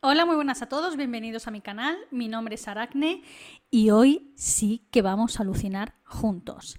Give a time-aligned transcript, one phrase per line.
[0.00, 1.98] Hola, muy buenas a todos, bienvenidos a mi canal.
[2.12, 3.24] Mi nombre es Aracne
[3.68, 6.78] y hoy sí que vamos a alucinar juntos.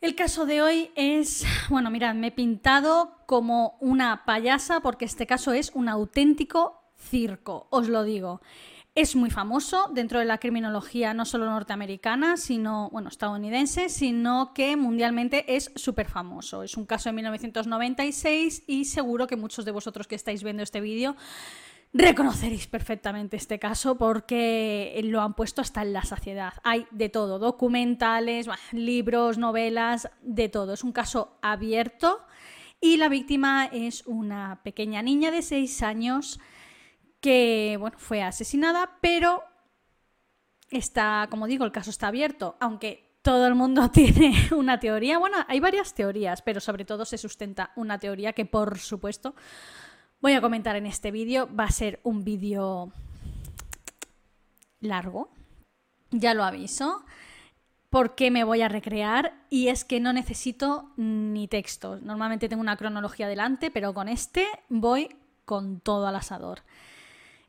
[0.00, 5.24] El caso de hoy es, bueno, mirad, me he pintado como una payasa porque este
[5.24, 8.40] caso es un auténtico circo, os lo digo.
[8.96, 14.74] Es muy famoso dentro de la criminología no solo norteamericana, sino, bueno, estadounidense, sino que
[14.76, 16.64] mundialmente es súper famoso.
[16.64, 20.80] Es un caso de 1996 y seguro que muchos de vosotros que estáis viendo este
[20.80, 21.14] vídeo
[21.92, 26.54] reconoceréis perfectamente este caso porque lo han puesto hasta en la saciedad.
[26.64, 30.74] Hay de todo, documentales, libros, novelas, de todo.
[30.74, 32.24] Es un caso abierto
[32.80, 36.40] y la víctima es una pequeña niña de 6 años
[37.20, 39.44] que fue asesinada, pero
[40.70, 45.18] está, como digo, el caso está abierto, aunque todo el mundo tiene una teoría.
[45.18, 49.34] Bueno, hay varias teorías, pero sobre todo se sustenta una teoría que, por supuesto,
[50.22, 51.48] voy a comentar en este vídeo.
[51.54, 52.92] Va a ser un vídeo
[54.80, 55.28] largo,
[56.10, 57.04] ya lo aviso,
[57.90, 61.98] porque me voy a recrear y es que no necesito ni texto.
[62.00, 66.62] Normalmente tengo una cronología delante, pero con este voy con todo al asador.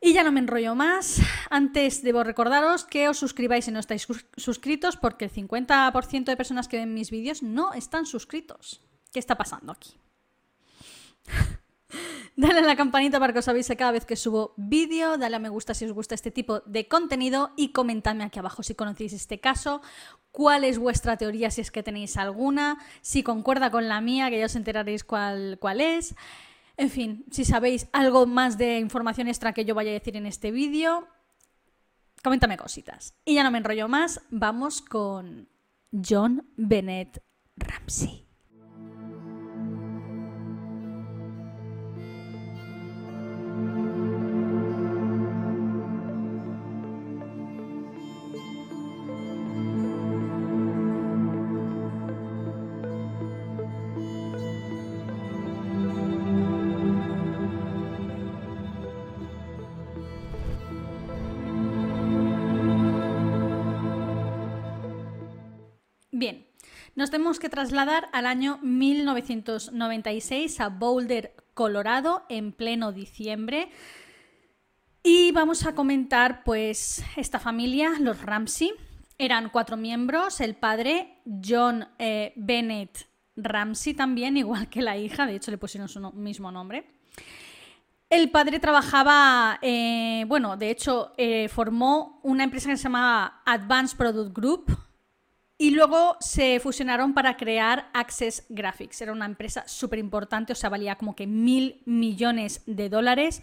[0.01, 1.21] Y ya no me enrollo más.
[1.49, 6.67] Antes debo recordaros que os suscribáis si no estáis suscritos, porque el 50% de personas
[6.67, 8.81] que ven mis vídeos no están suscritos.
[9.13, 9.93] ¿Qué está pasando aquí?
[12.35, 15.39] Dale a la campanita para que os avise cada vez que subo vídeo, dale a
[15.39, 19.13] me gusta si os gusta este tipo de contenido y comentadme aquí abajo si conocéis
[19.13, 19.81] este caso,
[20.31, 24.39] cuál es vuestra teoría si es que tenéis alguna, si concuerda con la mía, que
[24.39, 26.15] ya os enteraréis cuál, cuál es.
[26.75, 30.25] En fin, si sabéis algo más de información extra que yo vaya a decir en
[30.25, 31.07] este vídeo,
[32.23, 33.13] coméntame cositas.
[33.25, 35.49] Y ya no me enrollo más, vamos con
[35.91, 37.21] John Bennett
[37.55, 38.22] Ramsey.
[67.23, 73.69] Tenemos que trasladar al año 1996 a Boulder, Colorado, en pleno diciembre.
[75.03, 78.73] Y vamos a comentar pues esta familia, los Ramsey.
[79.17, 83.07] Eran cuatro miembros, el padre John eh, Bennett
[83.37, 86.91] Ramsey también, igual que la hija, de hecho le pusieron su mismo nombre.
[88.09, 93.97] El padre trabajaba, eh, bueno, de hecho eh, formó una empresa que se llamaba Advanced
[93.97, 94.77] Product Group,
[95.63, 99.01] y luego se fusionaron para crear Access Graphics.
[99.01, 103.41] Era una empresa súper importante, o sea, valía como que mil millones de dólares.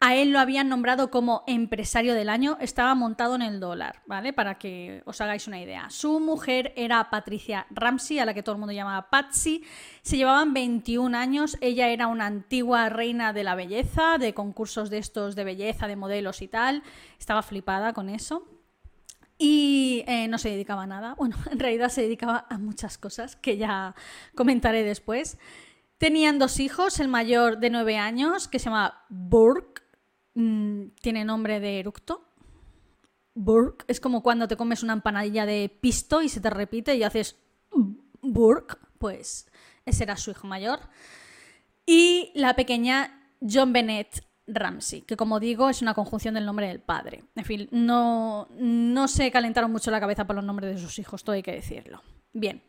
[0.00, 2.58] A él lo habían nombrado como empresario del año.
[2.60, 4.32] Estaba montado en el dólar, ¿vale?
[4.32, 5.88] Para que os hagáis una idea.
[5.90, 9.62] Su mujer era Patricia Ramsey, a la que todo el mundo llamaba Patsy.
[10.02, 11.56] Se llevaban 21 años.
[11.60, 15.94] Ella era una antigua reina de la belleza, de concursos de estos de belleza, de
[15.94, 16.82] modelos y tal.
[17.16, 18.59] Estaba flipada con eso.
[19.42, 21.14] Y eh, no se dedicaba a nada.
[21.14, 23.94] Bueno, en realidad se dedicaba a muchas cosas que ya
[24.34, 25.38] comentaré después.
[25.96, 29.82] Tenían dos hijos, el mayor de nueve años, que se llama Burke,
[30.34, 32.26] mm, tiene nombre de eructo.
[33.34, 37.02] Burke es como cuando te comes una empanadilla de pisto y se te repite y
[37.02, 37.36] haces
[38.20, 39.50] Burke, pues
[39.86, 40.80] ese era su hijo mayor.
[41.86, 44.22] Y la pequeña John Bennett
[44.54, 47.24] Ramsey, que como digo es una conjunción del nombre del padre.
[47.36, 51.24] En fin, no, no se calentaron mucho la cabeza por los nombres de sus hijos,
[51.24, 52.02] todo hay que decirlo.
[52.32, 52.62] Bien.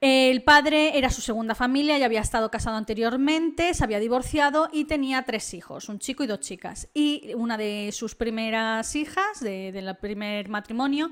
[0.00, 4.86] El padre era su segunda familia, ya había estado casado anteriormente, se había divorciado y
[4.86, 6.88] tenía tres hijos, un chico y dos chicas.
[6.94, 11.10] Y una de sus primeras hijas, del primer matrimonio,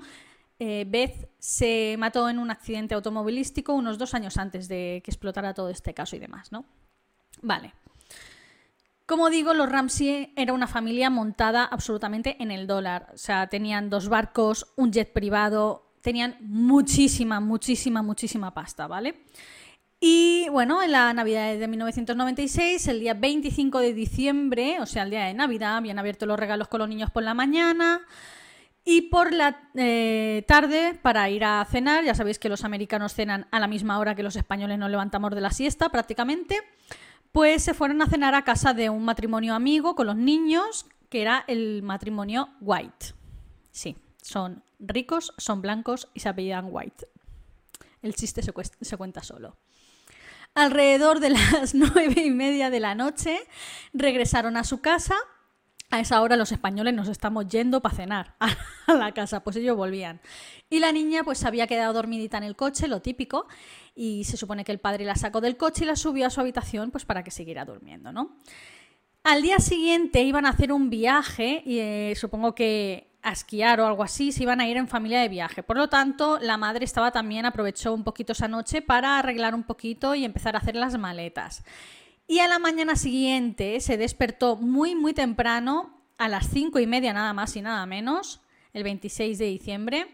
[0.59, 5.53] eh, Beth, se mató en un accidente automovilístico unos dos años antes de que explotara
[5.53, 6.65] todo este caso y demás, ¿no?
[7.43, 7.75] Vale.
[9.09, 13.09] Como digo, los Ramsey era una familia montada absolutamente en el dólar.
[13.15, 19.25] O sea, tenían dos barcos, un jet privado, tenían muchísima, muchísima, muchísima pasta, ¿vale?
[19.99, 25.11] Y bueno, en la Navidad de 1996, el día 25 de diciembre, o sea, el
[25.11, 28.03] día de Navidad, habían abierto los regalos con los niños por la mañana.
[28.85, 33.47] Y por la eh, tarde, para ir a cenar, ya sabéis que los americanos cenan
[33.53, 36.59] a la misma hora que los españoles nos levantamos de la siesta prácticamente
[37.33, 41.23] pues se fueron a cenar a casa de un matrimonio amigo con los niños, que
[41.23, 43.15] era el matrimonio White.
[43.71, 47.09] Sí, son ricos, son blancos y se apellidan White.
[48.03, 49.57] El chiste se, cuenta solo.
[50.55, 53.41] Alrededor de las nueve y media de la noche
[53.93, 55.17] regresaron a su casa
[55.91, 58.35] a esa hora los españoles nos estamos yendo para cenar
[58.87, 60.21] a la casa, pues ellos volvían.
[60.69, 63.47] Y la niña pues había quedado dormidita en el coche, lo típico,
[63.95, 66.41] y se supone que el padre la sacó del coche y la subió a su
[66.41, 68.37] habitación pues para que siguiera durmiendo, ¿no?
[69.25, 73.87] Al día siguiente iban a hacer un viaje, y eh, supongo que a esquiar o
[73.87, 75.63] algo así, se iban a ir en familia de viaje.
[75.63, 79.65] Por lo tanto, la madre estaba también, aprovechó un poquito esa noche para arreglar un
[79.65, 81.65] poquito y empezar a hacer las maletas.
[82.31, 87.15] Y a la mañana siguiente se despertó muy, muy temprano, a las cinco y media
[87.15, 88.43] nada más y nada menos,
[88.75, 90.07] el 26 de diciembre,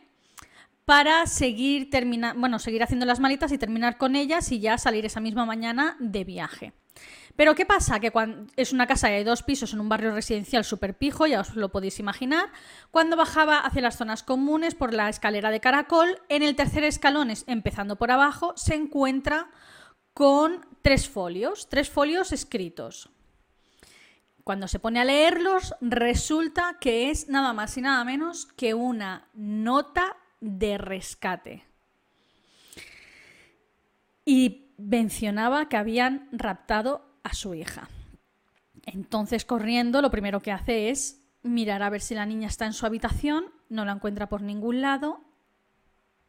[0.85, 1.91] para seguir,
[2.37, 5.97] bueno, seguir haciendo las maletas y terminar con ellas y ya salir esa misma mañana
[5.99, 6.73] de viaje.
[7.35, 7.99] Pero ¿qué pasa?
[7.99, 8.13] Que
[8.55, 11.73] es una casa de dos pisos en un barrio residencial súper pijo, ya os lo
[11.73, 12.53] podéis imaginar.
[12.93, 17.33] Cuando bajaba hacia las zonas comunes por la escalera de caracol, en el tercer escalón,
[17.49, 19.49] empezando por abajo, se encuentra
[20.15, 23.11] con tres folios, tres folios escritos.
[24.45, 29.29] Cuando se pone a leerlos, resulta que es nada más y nada menos que una
[29.35, 31.65] nota de rescate.
[34.25, 37.89] Y mencionaba que habían raptado a su hija.
[38.83, 42.73] Entonces, corriendo, lo primero que hace es mirar a ver si la niña está en
[42.73, 45.21] su habitación, no la encuentra por ningún lado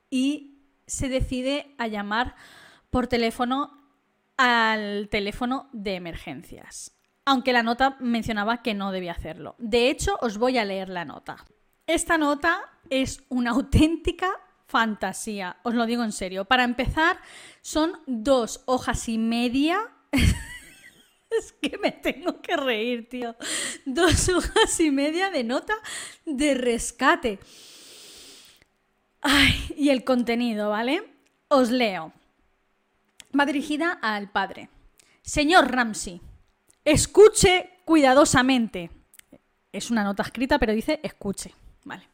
[0.10, 2.36] y se decide a llamar
[2.90, 3.86] por teléfono
[4.38, 6.96] al teléfono de emergencias.
[7.26, 9.56] Aunque la nota mencionaba que no debía hacerlo.
[9.58, 11.46] De hecho, os voy a leer la nota.
[11.88, 14.30] Esta nota es una auténtica
[14.68, 16.46] fantasía, os lo digo en serio.
[16.46, 17.20] Para empezar,
[17.62, 19.80] son dos hojas y media.
[20.12, 23.36] es que me tengo que reír, tío.
[23.86, 25.76] Dos hojas y media de nota
[26.26, 27.40] de rescate.
[29.22, 31.04] Ay, y el contenido, ¿vale?
[31.48, 32.14] Os leo
[33.40, 34.70] va dirigida al padre.
[35.22, 36.22] Señor Ramsey,
[36.84, 38.92] escuche cuidadosamente.
[39.72, 41.54] Es una nota escrita, pero dice escuche.
[41.84, 42.10] Vale.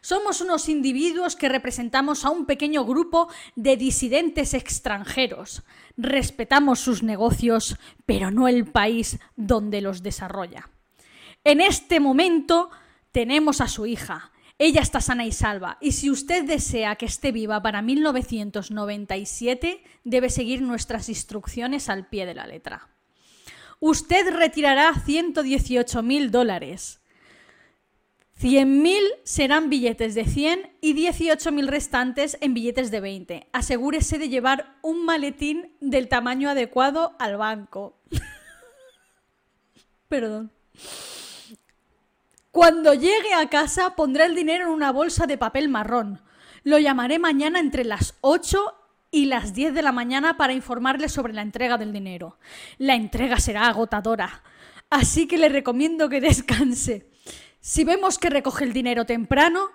[0.00, 5.64] Somos unos individuos que representamos a un pequeño grupo de disidentes extranjeros.
[5.96, 10.68] Respetamos sus negocios, pero no el país donde los desarrolla.
[11.44, 12.70] En este momento
[13.10, 15.78] tenemos a su hija, ella está sana y salva.
[15.80, 22.26] Y si usted desea que esté viva para 1997, debe seguir nuestras instrucciones al pie
[22.26, 22.88] de la letra.
[23.80, 27.00] Usted retirará 118 mil dólares.
[28.40, 33.46] 100.000 serán billetes de 100 y 18.000 restantes en billetes de 20.
[33.52, 37.98] Asegúrese de llevar un maletín del tamaño adecuado al banco.
[40.08, 40.52] Perdón.
[42.56, 46.22] Cuando llegue a casa pondré el dinero en una bolsa de papel marrón.
[46.62, 48.74] Lo llamaré mañana entre las 8
[49.10, 52.38] y las 10 de la mañana para informarle sobre la entrega del dinero.
[52.78, 54.42] La entrega será agotadora,
[54.88, 57.10] así que le recomiendo que descanse.
[57.60, 59.68] Si vemos que recoge el dinero temprano,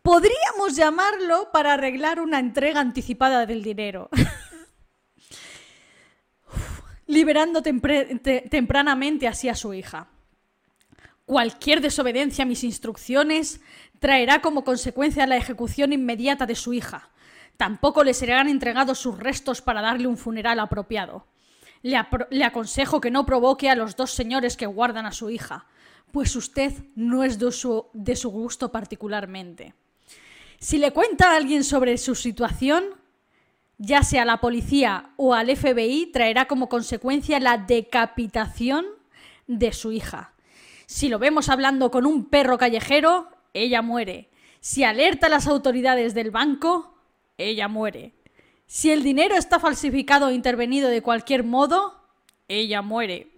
[0.00, 4.08] podríamos llamarlo para arreglar una entrega anticipada del dinero.
[7.06, 10.08] liberando tempranamente así a su hija.
[11.24, 13.60] Cualquier desobediencia a mis instrucciones
[14.00, 17.10] traerá como consecuencia la ejecución inmediata de su hija.
[17.56, 21.26] Tampoco le serán entregados sus restos para darle un funeral apropiado.
[21.82, 21.96] Le,
[22.44, 25.66] aconsejo que no provoque a los dos señores que guardan a su hija,
[26.10, 29.74] pues usted no es de su, de su gusto particularmente.
[30.58, 32.84] Si le cuenta a alguien sobre su situación,
[33.78, 38.86] ya sea a la policía o al FBI, traerá como consecuencia la decapitación
[39.48, 40.31] de su hija.
[40.86, 44.30] Si lo vemos hablando con un perro callejero, ella muere.
[44.60, 46.94] Si alerta a las autoridades del banco,
[47.36, 48.14] ella muere.
[48.66, 52.00] Si el dinero está falsificado o intervenido de cualquier modo,
[52.48, 53.28] ella muere.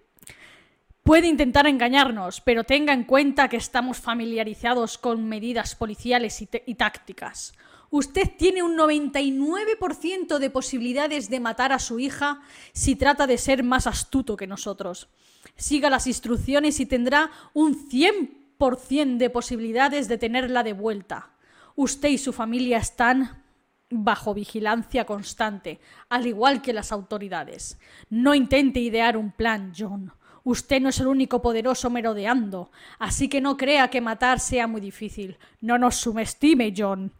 [1.03, 6.75] Puede intentar engañarnos, pero tenga en cuenta que estamos familiarizados con medidas policiales y, y
[6.77, 7.55] tácticas.
[7.91, 12.41] Usted tiene un 99% de posibilidades de matar a su hija
[12.73, 15.09] si trata de ser más astuto que nosotros
[15.57, 21.31] siga las instrucciones y tendrá un 100% de posibilidades de tenerla de vuelta.
[21.77, 23.43] Usted y su familia están
[23.91, 27.79] bajo vigilancia constante, al igual que las autoridades.
[28.11, 30.13] No intente idear un plan, John.
[30.43, 34.81] Usted no es el único poderoso merodeando, así que no crea que matar sea muy
[34.81, 35.39] difícil.
[35.61, 37.13] No nos subestime, John.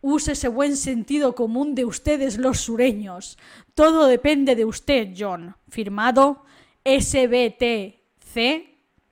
[0.00, 3.38] Use ese buen sentido común de ustedes los sureños.
[3.74, 5.56] Todo depende de usted, John.
[5.68, 6.44] Firmado
[6.84, 8.36] SBTC.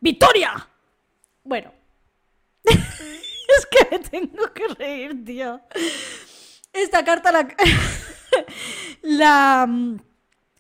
[0.01, 0.69] ¡Victoria!
[1.45, 1.73] Bueno.
[2.65, 5.61] es que me tengo que reír, tío.
[6.73, 7.49] Esta carta la,
[9.03, 9.69] la,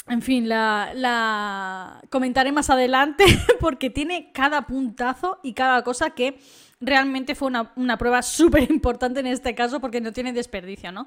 [0.09, 3.25] en fin, la, comentaré más adelante
[3.61, 6.39] porque tiene cada puntazo y cada cosa que
[6.81, 11.07] realmente fue una, una prueba súper importante en este caso porque no tiene desperdicio, ¿no?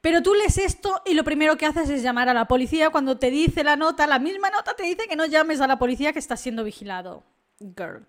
[0.00, 3.18] Pero tú lees esto y lo primero que haces es llamar a la policía cuando
[3.18, 6.12] te dice la nota, la misma nota te dice que no llames a la policía
[6.12, 7.22] que estás siendo vigilado.
[7.58, 8.06] Girl.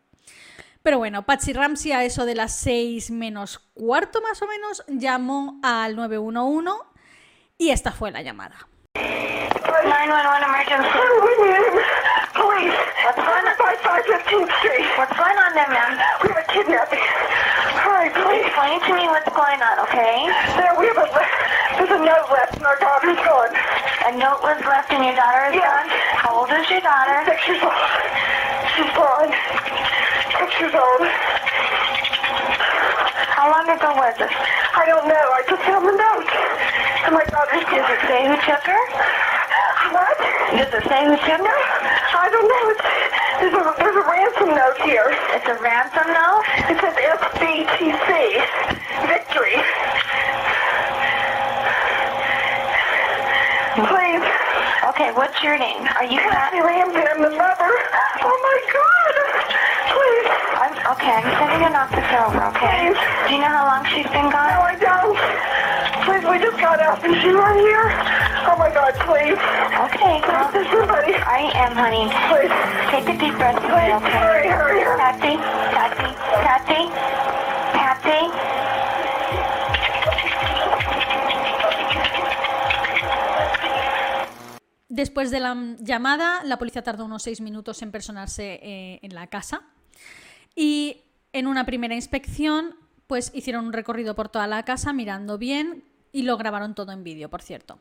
[0.84, 5.60] Pero bueno, Patsy Ramsey a eso de las 6 menos cuarto más o menos llamó
[5.62, 6.72] al 911
[7.58, 8.68] y esta fue la llamada.
[8.96, 10.90] 911 emergency.
[12.34, 12.71] Police.
[24.02, 25.62] A note was left and your daughter is yes.
[25.62, 25.90] gone?
[26.26, 27.22] How old is your daughter?
[27.22, 27.78] Six years old.
[28.74, 29.30] She's gone.
[30.42, 31.06] Six years old.
[33.38, 34.26] How long ago was it?
[34.26, 35.26] I don't know.
[35.38, 36.30] I just found the note.
[37.06, 38.82] And my daughter's Does it say who took her?
[39.94, 40.18] What?
[40.58, 41.60] Does it say who took her?
[42.18, 42.64] I don't know.
[42.74, 42.86] It's,
[43.38, 45.14] there's, a, there's a ransom note here.
[45.38, 46.42] It's a ransom note?
[46.74, 48.10] It says SBTC.
[49.14, 49.62] Victory.
[53.88, 54.12] Please.
[55.42, 55.82] Name?
[55.98, 57.02] Are you Kathy Ramsey?
[57.02, 57.72] I'm the mother.
[58.22, 59.14] Oh my God.
[59.90, 60.30] Please.
[60.62, 62.94] I'm, okay, I'm sending an officer over, okay?
[62.94, 63.02] Please.
[63.26, 64.54] Do you know how long she's been gone?
[64.54, 65.18] No, I don't.
[66.06, 67.02] Please, we just got out.
[67.02, 67.90] Is she right here?
[68.54, 69.42] Oh my God, please.
[69.90, 71.18] Okay, well, please, somebody.
[71.18, 72.06] I am, honey.
[72.30, 72.54] Please.
[72.94, 73.58] Take a deep breath.
[73.66, 74.22] Please, okay?
[74.22, 75.02] hurry, hurry, hurry.
[75.02, 75.42] Patsy,
[75.74, 76.10] Patsy,
[76.46, 76.82] Patsy.
[85.02, 89.26] Después de la llamada, la policía tardó unos seis minutos en personarse eh, en la
[89.26, 89.64] casa
[90.56, 91.02] y
[91.34, 92.76] en una primera inspección
[93.08, 97.04] pues hicieron un recorrido por toda la casa mirando bien y lo grabaron todo en
[97.04, 97.80] vídeo, por cierto.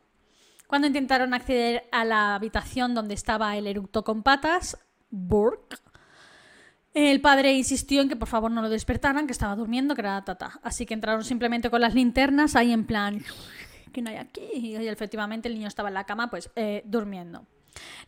[0.67, 4.79] Cuando intentaron acceder a la habitación donde estaba el eructo con patas,
[5.11, 5.77] Burke,
[6.95, 10.25] el padre insistió en que por favor no lo despertaran, que estaba durmiendo, que era
[10.25, 10.59] tata.
[10.63, 13.23] Así que entraron simplemente con las linternas ahí en plan,
[13.91, 14.43] ¿qué no hay aquí?
[14.53, 17.47] Y efectivamente el niño estaba en la cama, pues eh, durmiendo.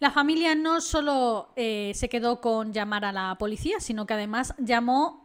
[0.00, 4.54] La familia no solo eh, se quedó con llamar a la policía, sino que además
[4.58, 5.22] llamó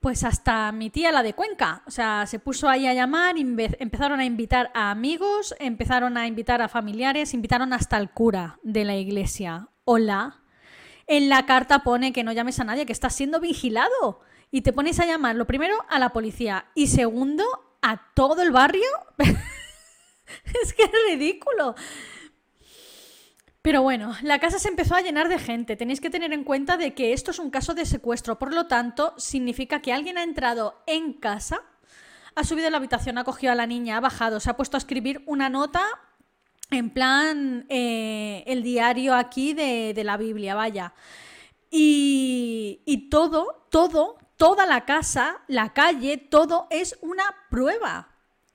[0.00, 1.82] pues hasta mi tía, la de Cuenca.
[1.86, 6.62] O sea, se puso ahí a llamar, empezaron a invitar a amigos, empezaron a invitar
[6.62, 9.68] a familiares, invitaron hasta al cura de la iglesia.
[9.84, 10.42] Hola.
[11.08, 14.20] En la carta pone que no llames a nadie, que estás siendo vigilado.
[14.52, 17.44] Y te pones a llamar, lo primero, a la policía y segundo,
[17.82, 18.88] a todo el barrio.
[19.18, 21.74] es que es ridículo.
[23.66, 25.74] Pero bueno, la casa se empezó a llenar de gente.
[25.74, 28.68] Tenéis que tener en cuenta de que esto es un caso de secuestro, por lo
[28.68, 31.62] tanto, significa que alguien ha entrado en casa,
[32.36, 34.76] ha subido a la habitación, ha cogido a la niña, ha bajado, se ha puesto
[34.76, 35.82] a escribir una nota
[36.70, 40.94] en plan eh, el diario aquí de, de la Biblia, vaya.
[41.68, 48.08] Y, y todo, todo, toda la casa, la calle, todo es una prueba.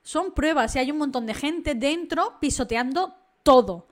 [0.04, 3.88] Son pruebas y hay un montón de gente dentro pisoteando todo.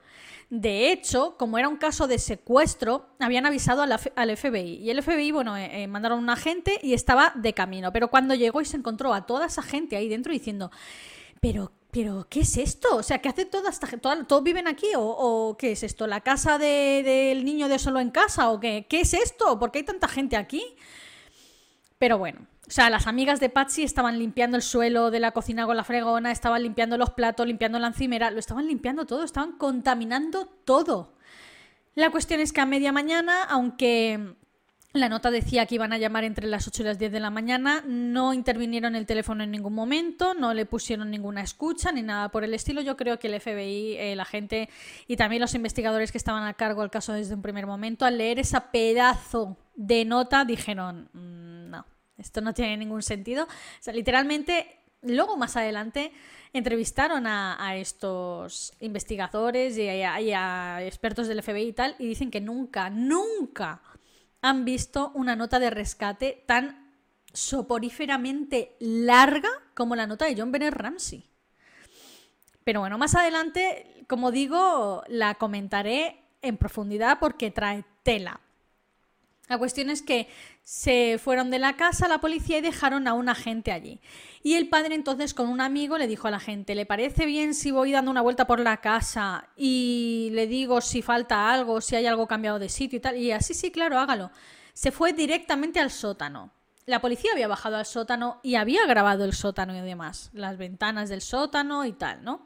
[0.49, 4.79] De hecho, como era un caso de secuestro, habían avisado al, FBI.
[4.81, 7.93] Y el FBI, bueno, eh, eh, mandaron un agente y estaba de camino.
[7.93, 10.71] Pero cuando llegó y se encontró a toda esa gente ahí dentro diciendo,
[11.39, 12.95] pero, pero, ¿qué es esto?
[12.95, 14.09] O sea, ¿qué hace toda esta gente?
[14.27, 14.87] ¿Todos viven aquí?
[14.95, 16.07] ¿O, qué es esto?
[16.07, 18.49] ¿La casa del niño de solo en casa?
[18.49, 18.87] ¿O qué?
[18.89, 19.59] ¿Qué es esto?
[19.59, 20.63] ¿Por qué hay tanta gente aquí?
[21.99, 25.65] Pero bueno, o sea, las amigas de Patsy estaban limpiando el suelo de la cocina
[25.65, 29.53] con la fregona, estaban limpiando los platos, limpiando la encimera, lo estaban limpiando todo, estaban
[29.53, 31.13] contaminando todo.
[31.95, 34.33] La cuestión es que a media mañana, aunque
[34.93, 37.29] la nota decía que iban a llamar entre las 8 y las 10 de la
[37.29, 42.29] mañana, no intervinieron el teléfono en ningún momento, no le pusieron ninguna escucha ni nada
[42.29, 42.81] por el estilo.
[42.81, 44.69] Yo creo que el FBI, eh, la gente
[45.05, 48.17] y también los investigadores que estaban a cargo del caso desde un primer momento, al
[48.17, 51.58] leer esa pedazo de nota, dijeron, mm,
[52.19, 53.45] esto no tiene ningún sentido.
[53.45, 53.47] O
[53.79, 56.11] sea, literalmente, luego más adelante
[56.53, 62.89] entrevistaron a, estos investigadores y a, expertos del FBI y tal, y dicen que nunca,
[62.89, 63.81] nunca
[64.41, 66.93] han visto una nota de rescate tan
[67.33, 71.29] soporíferamente larga como la nota de John Bennett Ramsey.
[72.63, 78.39] Pero bueno, más adelante, como digo, la comentaré en profundidad porque trae tela.
[79.47, 80.27] La cuestión es que
[80.69, 83.99] se fueron de la casa la policía y dejaron a un agente allí.
[84.43, 87.55] Y el padre entonces con un amigo le dijo a la gente, ¿le parece bien
[87.55, 91.95] si voy dando una vuelta por la casa y le digo si falta algo, si
[91.95, 93.17] hay algo cambiado de sitio y tal?
[93.17, 94.29] Y así, sí, claro, hágalo.
[94.73, 96.51] Se fue directamente al sótano.
[96.85, 101.09] La policía había bajado al sótano y había grabado el sótano y demás, las ventanas
[101.09, 102.45] del sótano y tal, ¿no?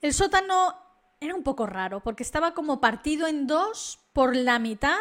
[0.00, 0.76] El sótano
[1.18, 5.00] era un poco raro, porque estaba como partido en dos por la mitad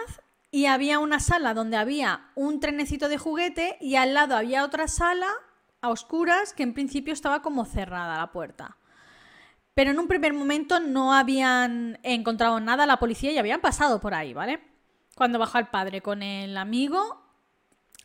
[0.51, 4.87] y había una sala donde había un trenecito de juguete y al lado había otra
[4.87, 5.27] sala
[5.81, 8.77] a oscuras que en principio estaba como cerrada la puerta.
[9.73, 14.13] Pero en un primer momento no habían encontrado nada la policía y habían pasado por
[14.13, 14.59] ahí, ¿vale?
[15.15, 17.21] Cuando bajó el padre con el amigo,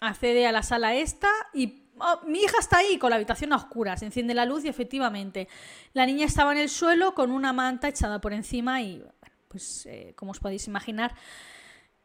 [0.01, 3.57] accede a la sala esta y oh, mi hija está ahí con la habitación a
[3.57, 5.49] oscuras, enciende la luz y efectivamente
[5.95, 9.03] la niña estaba en el suelo con una manta echada por encima y,
[9.49, 11.15] pues eh, como os podéis imaginar,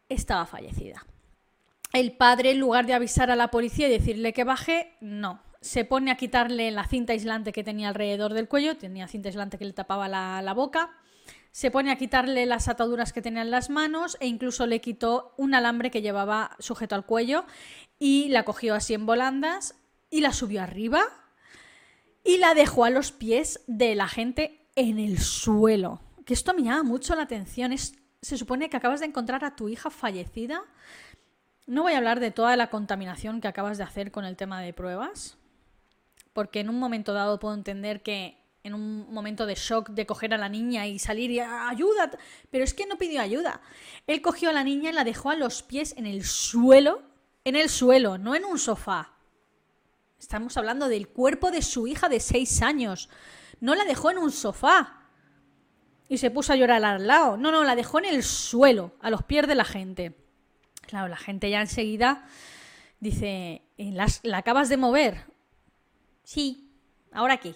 [0.10, 1.06] estaba fallecida.
[1.94, 5.42] El padre, en lugar de avisar a la policía y decirle que baje, no.
[5.62, 9.58] Se pone a quitarle la cinta aislante que tenía alrededor del cuello, tenía cinta aislante
[9.58, 10.92] que le tapaba la, la boca.
[11.52, 15.34] Se pone a quitarle las ataduras que tenía en las manos e incluso le quitó
[15.38, 17.46] un alambre que llevaba sujeto al cuello
[17.98, 19.76] y la cogió así en volandas
[20.10, 21.02] y la subió arriba
[22.24, 26.02] y la dejó a los pies de la gente en el suelo.
[26.26, 27.72] Que esto me llama mucho la atención.
[27.72, 27.96] Es
[28.28, 30.62] se supone que acabas de encontrar a tu hija fallecida.
[31.66, 34.60] No voy a hablar de toda la contaminación que acabas de hacer con el tema
[34.62, 35.38] de pruebas,
[36.34, 40.34] porque en un momento dado puedo entender que en un momento de shock de coger
[40.34, 42.12] a la niña y salir y ayuda,
[42.52, 43.62] pero es que no pidió ayuda.
[44.08, 47.04] Él cogió a la niña y la dejó a los pies en el suelo,
[47.46, 49.14] en el suelo, no en un sofá.
[50.20, 53.08] Estamos hablando del cuerpo de su hija de seis años.
[53.62, 54.97] No la dejó en un sofá
[56.10, 57.38] y se puso a llorar al lado.
[57.38, 60.16] No, no, la dejó en el suelo, a los pies de la gente.
[60.82, 62.26] Claro, la gente ya enseguida
[63.00, 63.62] dice,
[64.24, 65.26] ¿la acabas de mover?
[66.24, 66.72] Sí,
[67.12, 67.56] ¿ahora qué?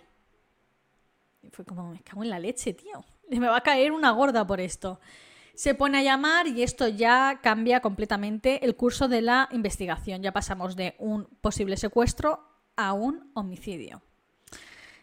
[1.44, 3.04] Y fue como, me cago en la leche, tío.
[3.30, 5.00] Me va a caer una gorda por esto.
[5.56, 10.22] Se pone a llamar y esto ya cambia completamente el curso de la investigación.
[10.22, 12.44] Ya pasamos de un posible secuestro
[12.76, 14.02] a un homicidio.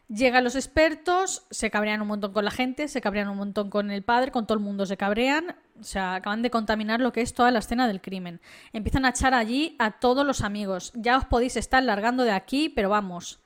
[0.08, 3.90] Llegan los expertos, se cabrean un montón con la gente, se cabrean un montón con
[3.90, 7.20] el padre, con todo el mundo se cabrean, o sea, acaban de contaminar lo que
[7.20, 8.40] es toda la escena del crimen.
[8.72, 10.92] Empiezan a echar allí a todos los amigos.
[10.94, 13.40] Ya os podéis estar largando de aquí, pero vamos,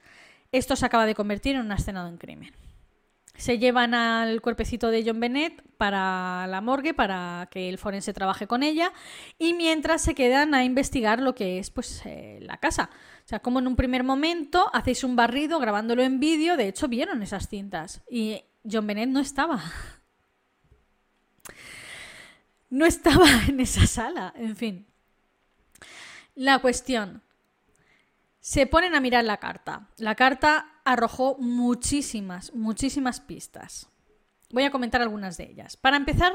[0.53, 2.53] esto se acaba de convertir en una escena de un crimen.
[3.35, 8.47] Se llevan al cuerpecito de John Bennett para la morgue, para que el forense trabaje
[8.47, 8.93] con ella,
[9.39, 12.91] y mientras se quedan a investigar lo que es pues eh, la casa.
[13.25, 16.89] O sea, como en un primer momento hacéis un barrido grabándolo en vídeo, de hecho
[16.89, 19.63] vieron esas cintas, y John Bennett no estaba.
[22.71, 24.87] No estaba en esa sala, en fin.
[26.35, 27.23] La cuestión,
[28.43, 29.89] se ponen a mirar la carta.
[29.99, 33.89] La carta arrojó muchísimas, muchísimas pistas.
[34.51, 35.77] Voy a comentar algunas de ellas.
[35.77, 36.33] Para empezar,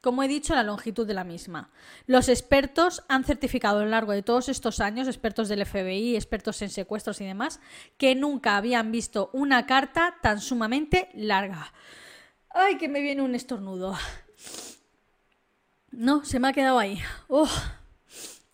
[0.00, 1.70] como he dicho, la longitud de la misma.
[2.06, 6.60] Los expertos han certificado a lo largo de todos estos años, expertos del FBI, expertos
[6.62, 7.60] en secuestros y demás,
[7.96, 11.72] que nunca habían visto una carta tan sumamente larga.
[12.50, 13.96] ¡Ay, que me viene un estornudo!
[15.90, 17.00] No, se me ha quedado ahí.
[17.28, 17.48] ¡Oh!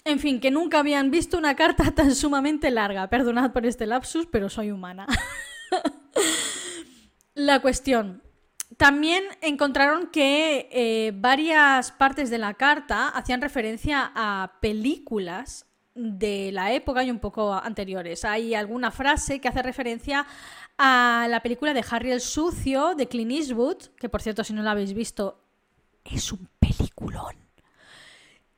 [0.04, 3.08] En fin, que nunca habían visto una carta tan sumamente larga.
[3.08, 5.06] Perdonad por este lapsus, pero soy humana.
[7.34, 8.22] la cuestión.
[8.76, 16.72] También encontraron que eh, varias partes de la carta hacían referencia a películas de la
[16.72, 18.24] época y un poco anteriores.
[18.24, 20.26] Hay alguna frase que hace referencia
[20.78, 24.62] a la película de Harry el Sucio de Clint Eastwood, que por cierto, si no
[24.62, 25.44] la habéis visto,
[26.02, 27.41] es un peliculón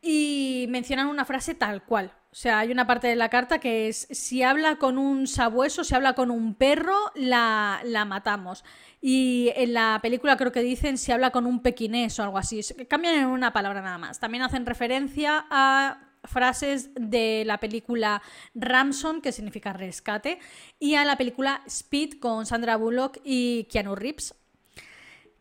[0.04, 2.12] y mencionan una frase tal cual.
[2.30, 5.82] O sea, hay una parte de la carta que es, si habla con un sabueso,
[5.82, 8.64] si habla con un perro, la, la matamos.
[9.00, 12.60] Y en la película creo que dicen si habla con un pequinés o algo así.
[12.88, 14.20] Cambian en una palabra nada más.
[14.20, 18.20] También hacen referencia a frases de la película
[18.54, 20.38] Ramson, que significa rescate,
[20.78, 24.34] y a la película Speed con Sandra Bullock y Keanu Reeves,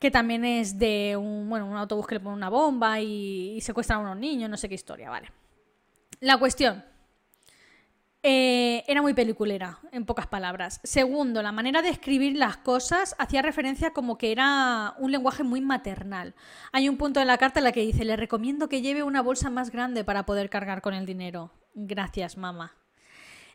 [0.03, 3.99] que también es de un, bueno, un autobús que le pone una bomba y, secuestran
[3.99, 5.31] a unos niños, no sé qué historia, vale.
[6.19, 6.83] La cuestión.
[8.21, 10.81] Eh, era muy peliculera, en pocas palabras.
[10.83, 15.61] Segundo, la manera de escribir las cosas hacía referencia como que era un lenguaje muy
[15.61, 16.35] maternal.
[16.73, 19.21] Hay un punto en la carta en la que dice, le recomiendo que lleve una
[19.21, 21.53] bolsa más grande para poder cargar con el dinero.
[21.75, 22.75] Gracias, mamá.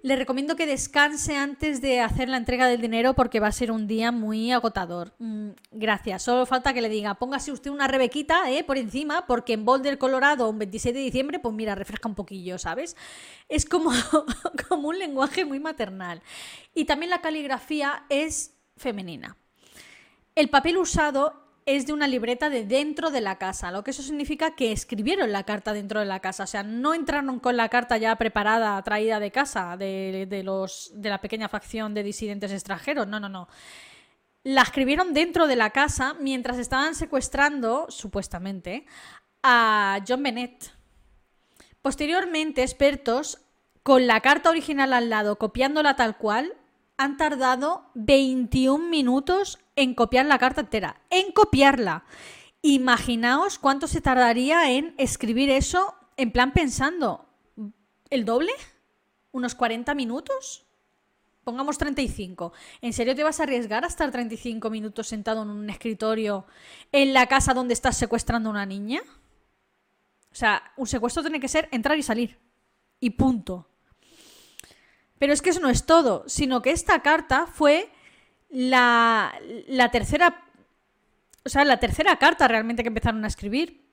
[0.01, 3.73] Le recomiendo que descanse antes de hacer la entrega del dinero porque va a ser
[3.73, 5.13] un día muy agotador.
[5.19, 6.23] Mm, gracias.
[6.23, 9.99] Solo falta que le diga, póngase usted una rebequita eh, por encima porque en Boulder,
[9.99, 12.97] Colorado, un 26 de diciembre, pues mira, refresca un poquillo, ¿sabes?
[13.49, 13.91] Es como,
[14.69, 16.23] como un lenguaje muy maternal.
[16.75, 19.37] Y también la caligrafía es femenina.
[20.37, 24.03] El papel usado es de una libreta de dentro de la casa, lo que eso
[24.03, 27.69] significa que escribieron la carta dentro de la casa, o sea, no entraron con la
[27.69, 33.07] carta ya preparada, traída de casa, de, los, de la pequeña facción de disidentes extranjeros,
[33.07, 33.49] no, no, no.
[34.45, 38.87] la escribieron dentro de la casa mientras estaban secuestrando, supuestamente,
[39.43, 40.73] a John Bennett.
[41.83, 43.43] Posteriormente, expertos,
[43.83, 46.55] con la carta original al lado, copiándola tal cual,
[46.97, 51.01] han tardado 21 minutos en copiar la carta entera.
[51.09, 52.05] En copiarla.
[52.63, 57.27] Imaginaos cuánto se tardaría en escribir eso en plan pensando.
[58.11, 58.51] ¿El doble?
[59.31, 60.67] ¿Unos 40 minutos?
[61.45, 62.53] Pongamos 35.
[62.81, 66.45] ¿En serio te vas a arriesgar a estar 35 minutos sentado en un escritorio
[66.91, 69.01] en la casa donde estás secuestrando a una niña?
[70.33, 72.37] O sea, un secuestro tiene que ser entrar y salir.
[72.99, 73.69] Y punto.
[75.21, 77.93] Pero es que eso no es todo, sino que esta carta fue
[78.51, 79.33] la,
[79.93, 80.45] tercera.
[81.45, 83.89] O sea, la tercera carta realmente que empezaron a escribir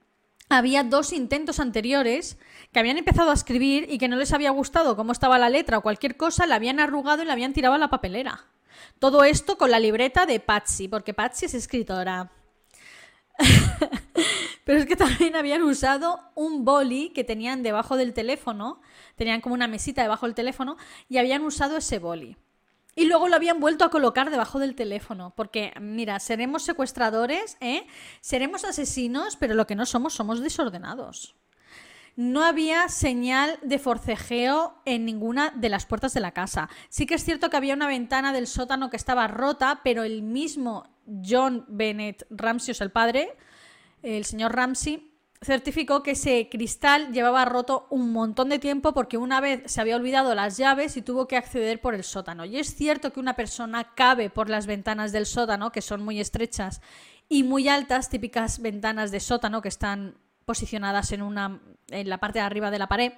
[0.49, 2.37] había dos intentos anteriores
[2.71, 5.79] que habían empezado a escribir y que no les había gustado cómo estaba la letra
[5.79, 8.45] o cualquier cosa, la habían arrugado y la habían tirado a la papelera.
[8.99, 12.31] Todo esto con la libreta de Patsy, porque Patsy es escritora.
[14.63, 18.81] Pero es que también habían usado un boli que tenían debajo del teléfono,
[19.15, 20.77] tenían como una mesita debajo del teléfono
[21.09, 22.37] y habían usado ese boli.
[22.95, 25.33] Y luego lo habían vuelto a colocar debajo del teléfono.
[25.35, 27.85] Porque, mira, seremos secuestradores, ¿eh?
[28.21, 31.35] Seremos asesinos, pero lo que no somos, somos desordenados.
[32.15, 36.69] No había señal de forcejeo en ninguna de las puertas de la casa.
[36.87, 40.21] Sí que es cierto que había una ventana del sótano que estaba rota, pero el
[40.21, 43.35] mismo John Bennett Ramsey, o sea, el padre,
[44.01, 45.14] el señor Ramsey,
[45.45, 49.95] certificó que ese cristal llevaba roto un montón de tiempo porque una vez se había
[49.95, 52.45] olvidado las llaves y tuvo que acceder por el sótano.
[52.45, 56.19] Y es cierto que una persona cabe por las ventanas del sótano, que son muy
[56.19, 56.81] estrechas
[57.29, 62.39] y muy altas, típicas ventanas de sótano que están posicionadas en, una, en la parte
[62.39, 63.13] de arriba de la pared,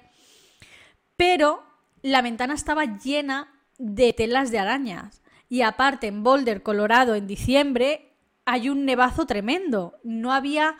[1.16, 1.62] pero
[2.02, 5.22] la ventana estaba llena de telas de arañas.
[5.48, 8.14] Y aparte, en Boulder, Colorado, en diciembre,
[8.44, 9.98] hay un nevazo tremendo.
[10.04, 10.76] No había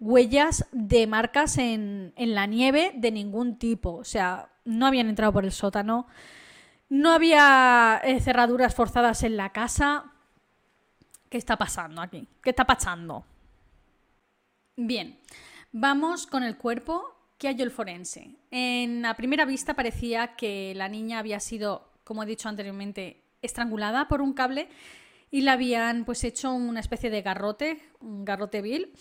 [0.00, 3.94] huellas de marcas en, la nieve de ningún tipo.
[3.96, 6.06] O sea, no habían entrado por el sótano.
[6.88, 10.12] No había eh, cerraduras forzadas en la casa.
[11.28, 12.26] ¿Qué está pasando aquí?
[12.42, 13.24] ¿Qué está pasando?
[14.76, 15.20] Bien,
[15.70, 18.36] vamos con el cuerpo que halló el forense.
[18.50, 24.08] En la primera vista parecía que la niña había sido, como he dicho anteriormente, estrangulada
[24.08, 24.68] por un cable
[25.30, 28.92] y la habían pues hecho una especie de garrote, un garrote vil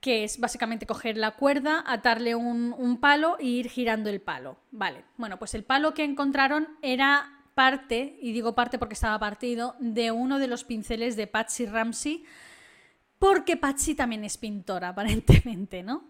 [0.00, 4.58] que es básicamente coger la cuerda, atarle un, palo e ir girando el palo.
[4.70, 9.76] Vale, bueno, pues el palo que encontraron era parte, y digo parte porque estaba partido,
[9.78, 12.24] de uno de los pinceles de Patsy Ramsey,
[13.18, 16.04] porque Patsy también es pintora, aparentemente, ¿no?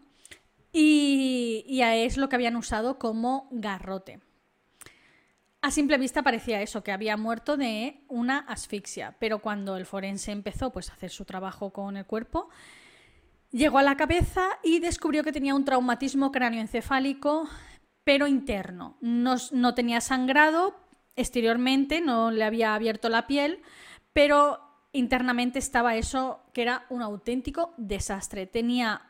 [0.73, 4.21] Y, y es lo que habían usado como garrote.
[5.63, 10.31] A simple vista parecía eso, que había muerto de una asfixia, pero cuando el forense
[10.31, 12.49] empezó pues, a hacer su trabajo con el cuerpo,
[13.53, 17.49] Llegó a la cabeza y descubrió que tenía un traumatismo cráneoencefálico,
[18.05, 18.97] pero interno.
[19.01, 20.77] No, tenía sangrado
[21.17, 23.61] exteriormente, no le había abierto la piel,
[24.13, 24.61] pero
[24.93, 28.47] internamente estaba eso que era un auténtico desastre.
[28.47, 29.03] Tenía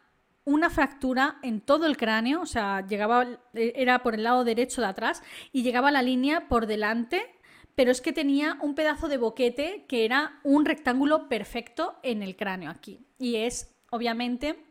[0.44, 4.86] una fractura en todo el cráneo, o sea, llegaba, era por el lado derecho de
[4.86, 5.22] atrás
[5.52, 7.22] y llegaba la línea por delante,
[7.74, 12.36] pero es que tenía un pedazo de boquete que era un rectángulo perfecto en el
[12.36, 13.06] cráneo aquí.
[13.18, 14.64] Y es obviamente,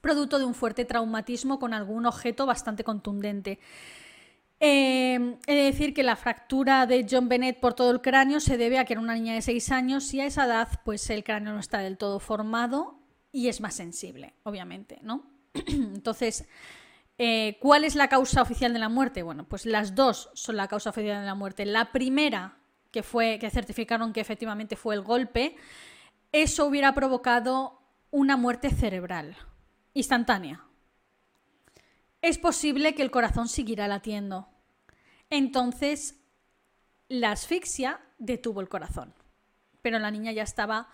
[0.00, 3.58] producto de un fuerte traumatismo con algún objeto bastante contundente.
[4.64, 8.56] Eh, he de decir que la fractura de John Bennett por todo el cráneo se
[8.56, 11.24] debe a que era una niña de 6 años y a esa edad pues el
[11.24, 13.00] cráneo no está del todo formado
[13.32, 15.24] y es más sensible, obviamente, ¿no?
[15.54, 16.46] Entonces,
[17.18, 19.24] eh, ¿cuál es la causa oficial de la muerte?
[19.24, 21.66] Bueno, pues las dos son la causa oficial de la muerte.
[21.66, 22.58] La primera,
[22.92, 25.56] que fue que certificaron que efectivamente fue el golpe,
[26.30, 27.81] eso hubiera provocado
[28.12, 29.36] una muerte cerebral,
[29.94, 30.64] instantánea.
[32.20, 34.48] Es posible que el corazón siguiera latiendo.
[35.30, 36.20] Entonces,
[37.08, 39.14] la asfixia detuvo el corazón.
[39.80, 40.88] Pero la niña ya estaba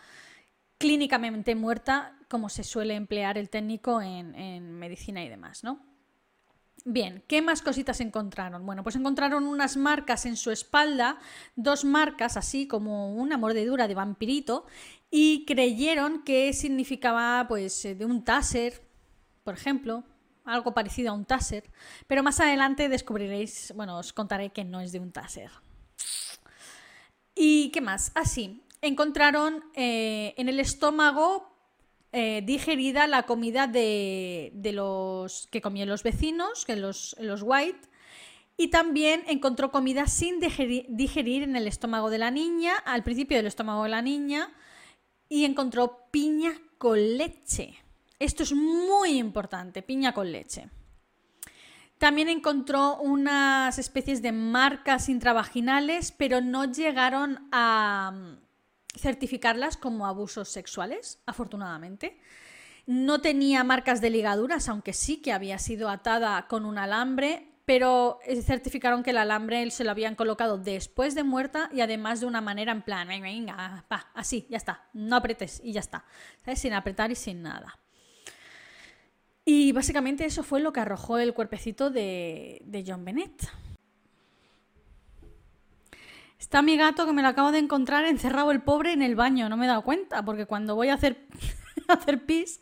[0.78, 5.85] clínicamente muerta, como se suele emplear el técnico en, en medicina y demás, ¿no?
[6.85, 8.64] Bien, ¿qué más cositas encontraron?
[8.64, 11.18] Bueno, pues encontraron unas marcas en su espalda,
[11.57, 14.64] dos marcas así como una mordedura de vampirito,
[15.11, 18.83] y creyeron que significaba pues eh, de un taser,
[19.44, 20.05] por ejemplo,
[20.44, 21.64] algo parecido a un taser,
[22.07, 25.51] pero más adelante descubriréis, bueno, os contaré que no es de un taser.
[27.35, 28.11] ¿Y qué más?
[28.14, 31.49] Así, ah, encontraron eh, en el estómago
[32.12, 37.88] eh, digerida la comida de, los que comían los vecinos, que los, los White,
[38.57, 43.47] Y también encontró comida sin digerir en el estómago de la niña, al principio del
[43.47, 44.51] estómago de la niña,
[45.29, 47.77] y encontró piña con leche.
[48.19, 50.69] Esto es muy importante, piña con leche.
[51.99, 60.49] También encontró unas especies de marcas intravaginales, pero no llegaron a mm, certificarlas como abusos
[60.49, 62.21] sexuales, afortunadamente.
[62.87, 68.18] No tenía marcas de ligaduras, aunque sí que había sido atada con un alambre, pero
[68.24, 72.24] eh, certificaron que el alambre se lo habían colocado después de muerta y además de
[72.24, 76.07] una manera en plan, venga, venga, así, ya está, no apretes y ya está,
[76.57, 77.78] sin apretar y sin nada.
[79.44, 83.46] Y básicamente eso fue lo que arrojó el cuerpecito de, John Bennett.
[86.38, 89.50] Está mi gato que me lo acabo de encontrar encerrado el pobre en el baño,
[89.50, 91.26] no me he dado cuenta, porque cuando voy a hacer,
[91.88, 92.61] a hacer pis,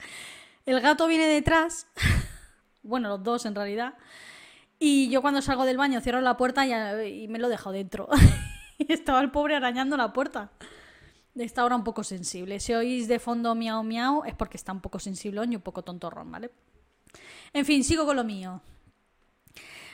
[0.64, 1.86] el gato viene detrás,
[2.82, 3.94] bueno, los dos en realidad,
[4.78, 8.08] y yo cuando salgo del baño cierro la puerta y, me lo dejo dentro.
[8.78, 10.50] Estaba el pobre arañando la puerta.
[11.34, 12.60] Está ahora un poco sensible.
[12.60, 15.82] Si oís de fondo miau miau es porque está un poco sensible y un poco
[15.82, 16.50] tontorrón, ¿vale?
[17.52, 18.60] En fin, sigo con lo mío.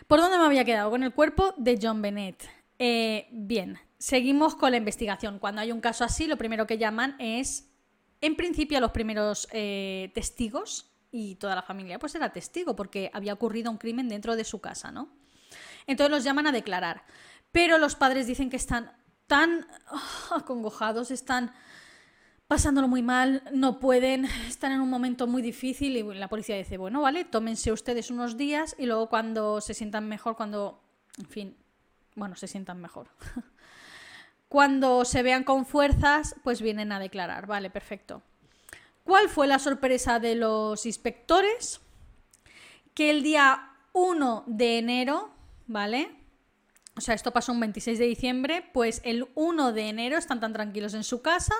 [0.06, 0.90] ¿Por dónde me había quedado?
[0.90, 2.44] Con el cuerpo de John Bennett.
[2.78, 5.38] Eh, bien, seguimos con la investigación.
[5.38, 7.72] Cuando hay un caso así, lo primero que llaman es,
[8.20, 13.10] en principio, a los primeros eh, testigos y toda la familia, pues era testigo porque
[13.12, 15.10] había ocurrido un crimen dentro de su casa, ¿no?
[15.86, 17.04] Entonces los llaman a declarar.
[17.52, 18.90] Pero los padres dicen que están
[19.26, 21.52] tan oh, acongojados, están
[22.48, 26.78] pasándolo muy mal, no pueden, están en un momento muy difícil y la policía dice,
[26.78, 30.82] bueno, vale, tómense ustedes unos días y luego cuando se sientan mejor, cuando,
[31.18, 31.56] en fin,
[32.14, 33.08] bueno, se sientan mejor.
[34.48, 38.22] cuando se vean con fuerzas, pues vienen a declarar, vale, perfecto.
[39.04, 41.80] ¿Cuál fue la sorpresa de los inspectores?
[42.94, 45.30] Que el día 1 de enero,
[45.66, 46.16] ¿vale?
[46.96, 50.52] O sea, esto pasó un 26 de diciembre, pues el 1 de enero están tan
[50.52, 51.54] tranquilos en su casa,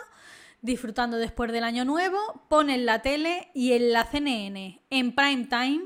[0.61, 5.85] disfrutando después del año nuevo, ponen la tele y en la CNN, en prime time,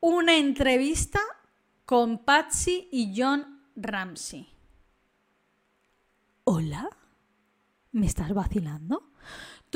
[0.00, 1.20] una entrevista
[1.84, 4.48] con Patsy y John Ramsey.
[6.44, 6.88] ¿Hola?
[7.92, 9.10] ¿Me estás vacilando?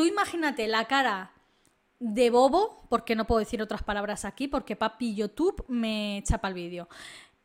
[0.00, 1.30] Tú imagínate la cara
[1.98, 6.54] de bobo, porque no puedo decir otras palabras aquí, porque papi YouTube me chapa el
[6.54, 6.88] vídeo.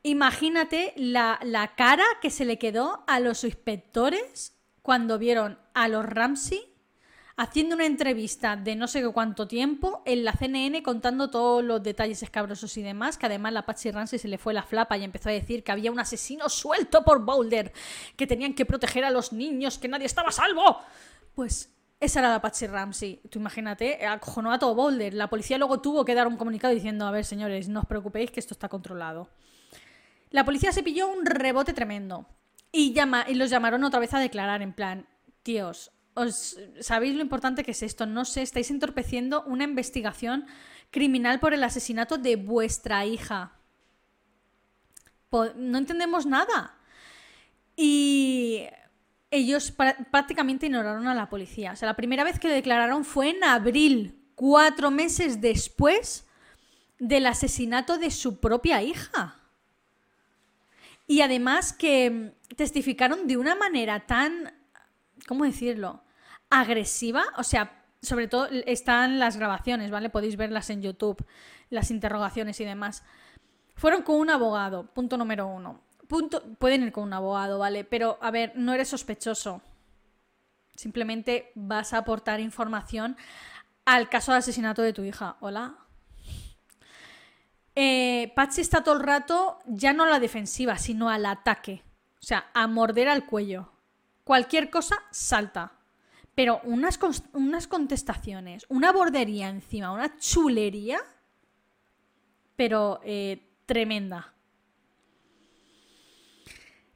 [0.03, 6.05] Imagínate la, la cara que se le quedó a los inspectores cuando vieron a los
[6.05, 6.73] Ramsey
[7.35, 12.23] haciendo una entrevista de no sé cuánto tiempo en la CNN contando todos los detalles
[12.23, 15.27] escabrosos y demás, que además la Patsy Ramsey se le fue la flapa y empezó
[15.27, 17.73] a decir que había un asesino suelto por Boulder,
[18.15, 20.79] que tenían que proteger a los niños, que nadie estaba a salvo.
[21.33, 21.74] Pues
[22.05, 23.21] esa era la Patsy Ramsey.
[23.29, 25.13] Tú imagínate, acojonó a todo Boulder.
[25.13, 28.31] La policía luego tuvo que dar un comunicado diciendo, a ver señores, no os preocupéis
[28.31, 29.29] que esto está controlado.
[30.29, 32.27] La policía se pilló un rebote tremendo.
[32.71, 35.07] Y, llama, y los llamaron otra vez a declarar en plan,
[35.43, 38.05] tíos, os, ¿sabéis lo importante que es esto?
[38.05, 40.45] No sé, estáis entorpeciendo una investigación
[40.91, 43.53] criminal por el asesinato de vuestra hija.
[45.55, 46.77] No entendemos nada.
[47.75, 48.65] Y
[49.35, 49.73] ellos
[50.11, 51.73] prácticamente ignoraron a la policía.
[51.73, 56.25] O sea, la primera vez que lo declararon fue en abril, cuatro meses después
[56.99, 59.39] del asesinato de su propia hija.
[61.07, 64.53] Y además que testificaron de una manera tan,
[65.27, 66.03] ¿cómo decirlo?
[66.49, 70.09] Agresiva, o sea, sobre todo están las grabaciones, ¿vale?
[70.09, 71.23] Podéis verlas en YouTube,
[71.69, 73.03] las interrogaciones y demás.
[73.75, 75.84] Fueron con un abogado, punto número uno.
[76.07, 77.83] Punto, pueden ir con un abogado, ¿vale?
[77.83, 79.61] Pero, a ver, no eres sospechoso.
[80.75, 83.17] Simplemente vas a aportar información
[83.85, 85.37] al caso de asesinato de tu hija.
[85.39, 85.85] Hola,
[87.75, 91.83] eh, está todo el rato ya no a la defensiva, sino al ataque.
[92.21, 93.71] O sea, a morder al cuello.
[94.23, 95.73] Cualquier cosa salta.
[96.33, 96.99] Pero unas,
[97.33, 100.99] unas contestaciones, una bordería encima, una chulería,
[102.55, 104.33] pero eh, tremenda.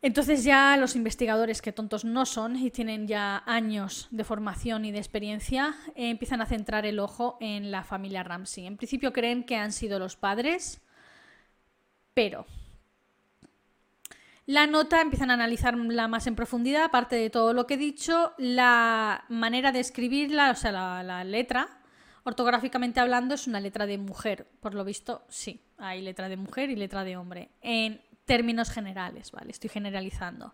[0.02, 4.92] Entonces ya los investigadores, que tontos no son y tienen ya años de formación y
[4.92, 8.66] de experiencia, eh, empiezan a centrar el ojo en la familia Ramsey.
[8.66, 10.82] En principio creen que han sido los padres,
[12.14, 12.46] pero
[14.50, 18.34] la nota empiezan a analizarla más en profundidad, aparte de todo lo que he dicho,
[18.40, 20.72] la manera de escribirla, o sea,
[21.04, 21.70] la, letra,
[22.24, 24.48] ortográficamente hablando, es una letra de mujer.
[24.60, 27.50] Por lo visto, sí, hay letra de mujer y letra de hombre.
[27.62, 29.50] En términos generales, ¿vale?
[29.50, 30.54] Estoy generalizando.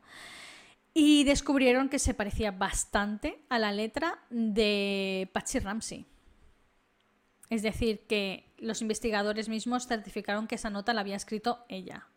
[0.94, 6.06] Y descubrieron que se parecía bastante a la letra de Patsy Ramsey.
[7.50, 12.08] Es decir, que los investigadores mismos certificaron que esa nota la había escrito ella.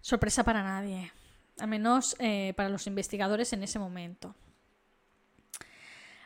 [0.00, 1.12] Sorpresa para nadie,
[1.60, 4.34] al menos eh, para los investigadores en ese momento.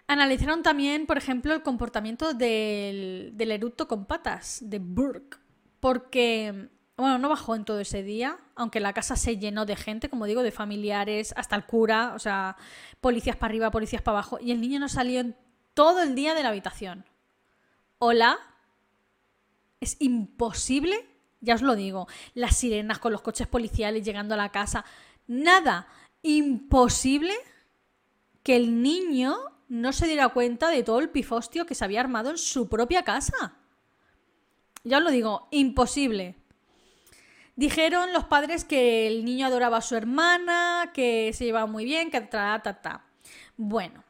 [0.06, 5.36] Analizaron también, por ejemplo, el comportamiento del, del eructo con patas, de Burke,
[5.80, 10.08] porque, bueno, no bajó en todo ese día, aunque la casa se llenó de gente,
[10.08, 12.56] como digo, de familiares, hasta el cura, o sea,
[13.00, 15.36] policías para arriba, policías para abajo, y el niño no salió en
[15.74, 17.04] todo el día de la habitación.
[17.98, 18.38] Hola,
[19.80, 21.06] es imposible,
[21.40, 24.84] ya os lo digo, las sirenas con los coches policiales llegando a la casa,
[25.26, 25.86] nada,
[26.22, 27.34] imposible
[28.42, 29.36] que el niño
[29.68, 33.04] no se diera cuenta de todo el pifostio que se había armado en su propia
[33.04, 33.54] casa.
[34.82, 36.39] Ya os lo digo, imposible.
[37.60, 42.10] Dijeron los padres que el niño adoraba a su hermana, que se llevaba muy bien,
[42.10, 43.04] que ta, ta, ta.
[43.58, 44.02] Bueno,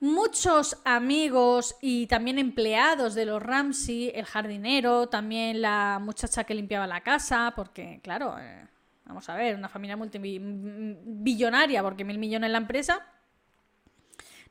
[0.00, 6.86] muchos amigos y también empleados de los Ramsey, el jardinero, también la muchacha que limpiaba
[6.86, 8.66] la casa, porque claro, eh,
[9.04, 13.06] vamos a ver, una familia multibillonaria, porque mil millones en la empresa,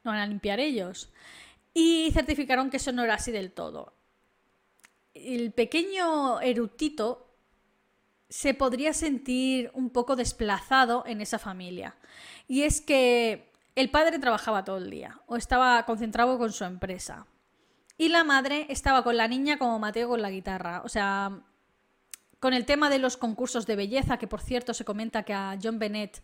[0.04, 1.12] no van a limpiar ellos.
[1.74, 3.96] Y certificaron que eso no era así del todo.
[5.16, 7.23] El pequeño erudito
[8.34, 11.96] se podría sentir un poco desplazado en esa familia.
[12.48, 17.28] Y es que el padre trabajaba todo el día o estaba concentrado con su empresa.
[17.96, 20.82] Y la madre estaba con la niña como Mateo con la guitarra.
[20.84, 21.42] O sea,
[22.40, 25.56] con el tema de los concursos de belleza, que por cierto se comenta que a
[25.62, 26.24] John Bennett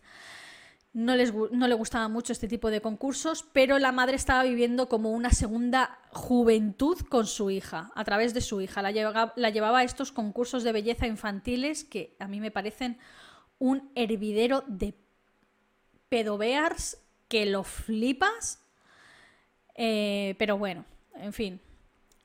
[0.92, 1.14] no,
[1.52, 5.30] no, le gustaba mucho este tipo de concursos, pero la madre estaba viviendo como una
[5.30, 8.82] segunda juventud con su hija, a través de su hija.
[8.82, 12.98] La la llevaba a estos concursos de belleza infantiles que a mí me parecen
[13.60, 14.94] un hervidero de
[16.08, 16.98] pedobears
[17.28, 18.60] que lo flipas.
[19.76, 21.60] Eh, pero bueno, en fin.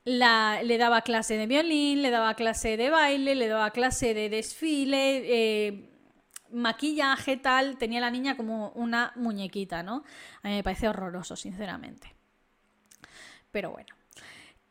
[0.04, 4.30] La, le daba clase de violín, le daba clase de baile, le daba clase de
[4.30, 5.24] desfile.
[5.26, 5.90] Eh,
[6.56, 10.04] maquillaje, tal, tenía la niña como una muñequita, ¿no?
[10.42, 12.16] A mí me parece horroroso, sinceramente.
[13.52, 13.94] Pero bueno.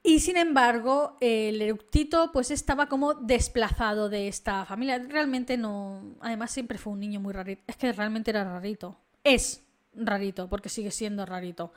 [0.02, 4.98] Y sin embargo, el eructito pues estaba como desplazado de esta familia.
[4.98, 6.16] Realmente no...
[6.20, 7.62] Además siempre fue un niño muy rarito.
[7.66, 8.98] Es que realmente era rarito.
[9.22, 9.62] Es
[9.94, 11.72] rarito, porque sigue siendo rarito.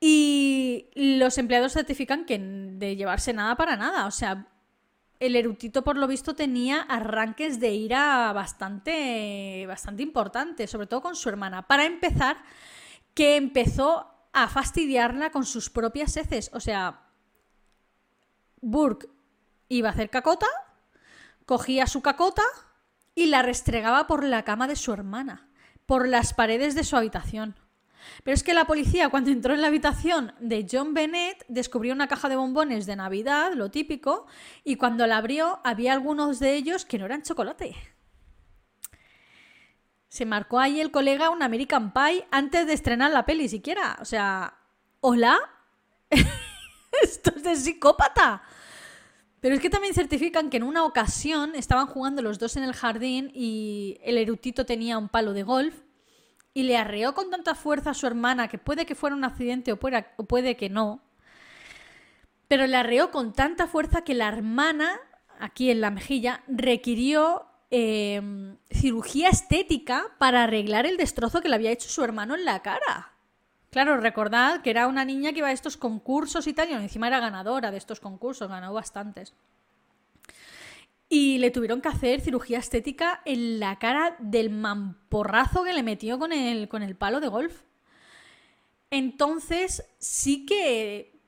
[0.00, 4.06] Y los empleados certifican que de llevarse nada para nada.
[4.06, 4.48] O sea,
[5.20, 11.16] el erudito por lo visto tenía arranques de ira bastante, bastante importantes, sobre todo con
[11.16, 11.66] su hermana.
[11.66, 12.38] Para empezar,
[13.14, 16.50] que empezó a fastidiarla con sus propias heces.
[16.52, 17.00] O sea,
[18.60, 19.08] Burke
[19.68, 20.46] iba a hacer cacota,
[21.46, 22.44] cogía su cacota
[23.14, 25.48] y la restregaba por la cama de su hermana,
[25.86, 27.56] por las paredes de su habitación.
[28.24, 32.08] Pero es que la policía, cuando entró en la habitación de John Bennett, descubrió una
[32.08, 34.26] caja de bombones de Navidad, lo típico,
[34.64, 37.74] y cuando la abrió había algunos de ellos que no eran chocolate.
[40.08, 43.98] Se marcó ahí el colega un American Pie antes de estrenar la peli siquiera.
[44.00, 44.54] O sea,
[45.00, 45.38] ¿hola?
[47.02, 48.42] Esto es de psicópata.
[49.40, 52.72] Pero es que también certifican que en una ocasión estaban jugando los dos en el
[52.72, 55.74] jardín y el erutito tenía un palo de golf
[56.58, 59.70] y le arreó con tanta fuerza a su hermana que puede que fuera un accidente
[59.70, 61.00] o, puede que no.
[62.48, 64.98] Pero le arreó con tanta fuerza que la hermana,
[65.38, 71.70] aquí en la mejilla, requirió em, cirugía estética para arreglar el destrozo que le había
[71.70, 73.12] hecho su hermano en la cara.
[73.70, 77.06] Claro, recordad que era una niña que iba a estos concursos y tal, y encima
[77.06, 79.32] era ganadora de estos concursos, ganó bastantes.
[81.08, 86.18] Y le tuvieron que hacer cirugía estética en la cara del mamporrazo que le metió
[86.18, 87.62] con el, con el palo de golf.
[88.90, 91.18] Entonces sí que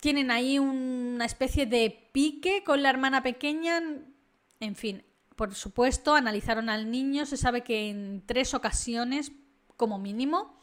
[0.00, 3.80] tienen ahí una especie de pique con la hermana pequeña.
[4.60, 5.02] En fin,
[5.36, 7.24] por supuesto, analizaron al niño.
[7.26, 9.32] Se sabe que en tres ocasiones,
[9.76, 10.58] como mínimo,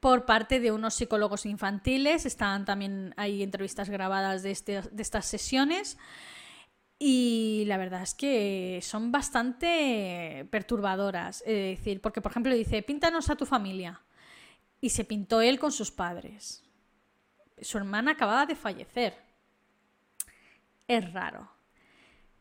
[0.00, 2.26] por parte de unos psicólogos infantiles.
[2.26, 5.98] Están también ahí entrevistas grabadas de, este, de estas sesiones.
[7.02, 11.40] Y la verdad es que son bastante perturbadoras.
[11.46, 14.02] Es decir, porque por ejemplo dice, píntanos a tu familia.
[14.82, 16.62] Y se pintó él con sus padres.
[17.62, 19.16] Su hermana acababa de fallecer.
[20.86, 21.50] Es raro.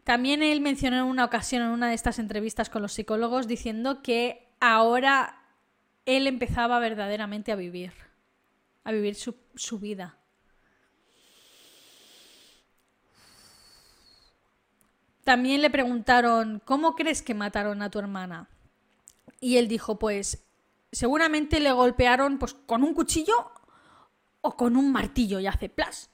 [0.04, 4.02] También él mencionó en una ocasión, en una de estas entrevistas con los psicólogos, diciendo
[4.02, 5.42] que ahora
[6.06, 7.94] él empezaba verdaderamente a vivir,
[8.84, 10.19] a vivir su, su vida.
[15.24, 18.50] También le preguntaron, ¿cómo crees que mataron a tu hermana?
[19.40, 20.46] Y él dijo, pues
[20.92, 23.52] seguramente le golpearon pues, con un cuchillo
[24.42, 26.10] o con un martillo y hace plas.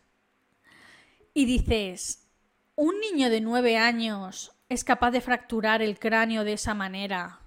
[1.33, 2.27] Y dices,
[2.75, 7.39] un niño de nueve años es capaz de fracturar el cráneo de esa manera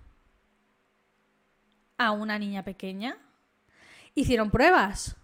[1.98, 3.18] a una niña pequeña?
[4.14, 5.16] Hicieron pruebas.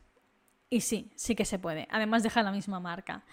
[0.68, 1.86] Y sí, sí que se puede.
[1.90, 3.24] Además deja la misma marca.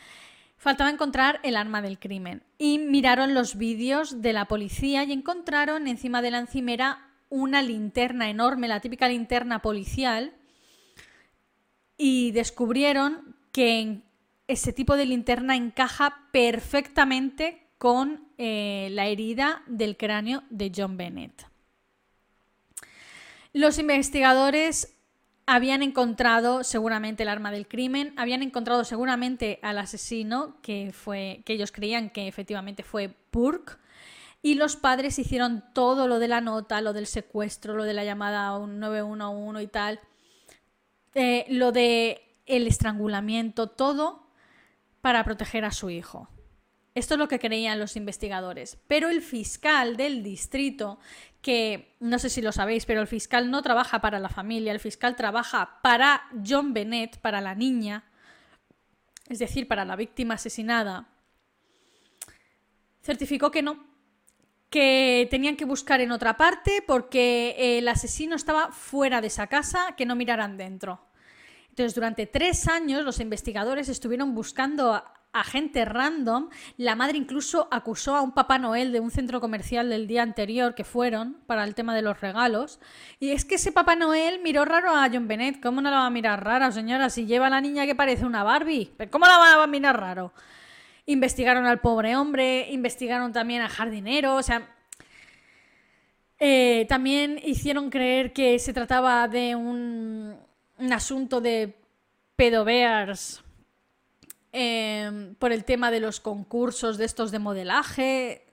[0.62, 2.44] Faltaba encontrar el arma del crimen.
[2.60, 8.30] Y miraron los vídeos de la policía y encontraron encima de la encimera una linterna
[8.30, 10.36] enorme, la típica linterna policial.
[11.98, 14.04] Y descubrieron que
[14.46, 21.48] ese tipo de linterna encaja perfectamente con eh, la herida del cráneo de John Bennett.
[23.52, 24.96] Los investigadores
[25.56, 31.54] habían encontrado seguramente el arma del crimen, habían encontrado seguramente al asesino, que, fue, que
[31.54, 33.74] ellos creían que efectivamente fue Burke,
[34.42, 38.06] y los padres hicieron todo lo de la nota, lo del secuestro, lo de la
[38.06, 40.00] llamada a un 911 y tal,
[41.16, 44.28] eh, lo de el estrangulamiento, todo
[45.02, 46.30] para proteger a su hijo.
[46.96, 48.78] Esto es lo que creían los investigadores.
[48.88, 51.00] Pero el fiscal del distrito,
[51.42, 54.80] que no sé si lo sabéis, pero el fiscal no trabaja para la familia, el
[54.80, 58.04] fiscal trabaja para John Bennett, para la niña,
[59.28, 61.08] es decir, para la víctima asesinada,
[63.02, 63.86] certificó que no,
[64.70, 69.96] que tenían que buscar en otra parte porque el asesino estaba fuera de esa casa,
[69.98, 71.08] que no miraran dentro.
[71.70, 75.04] Entonces, durante tres años los investigadores estuvieron buscando
[75.34, 76.50] a gente random.
[76.78, 80.76] La madre incluso acusó a un Papá Noel de un centro comercial del día anterior
[80.76, 82.80] que fueron para el tema de los regalos.
[83.20, 85.62] Y es que ese Papá Noel miró raro a John Bennett.
[85.62, 87.10] ¿Cómo no la va a mirar rara, señora?
[87.10, 88.92] Si lleva a la niña que parece una Barbie.
[89.10, 90.34] ¿Cómo la va a mirar raro?
[91.06, 94.76] Investigaron al pobre hombre, investigaron también al jardinero, o sea...
[96.44, 100.36] Eh, también hicieron creer que se trataba de un,
[100.80, 101.76] un asunto de
[102.36, 103.44] pedobears
[104.54, 108.46] Em, por el tema de los concursos de estos de modelaje,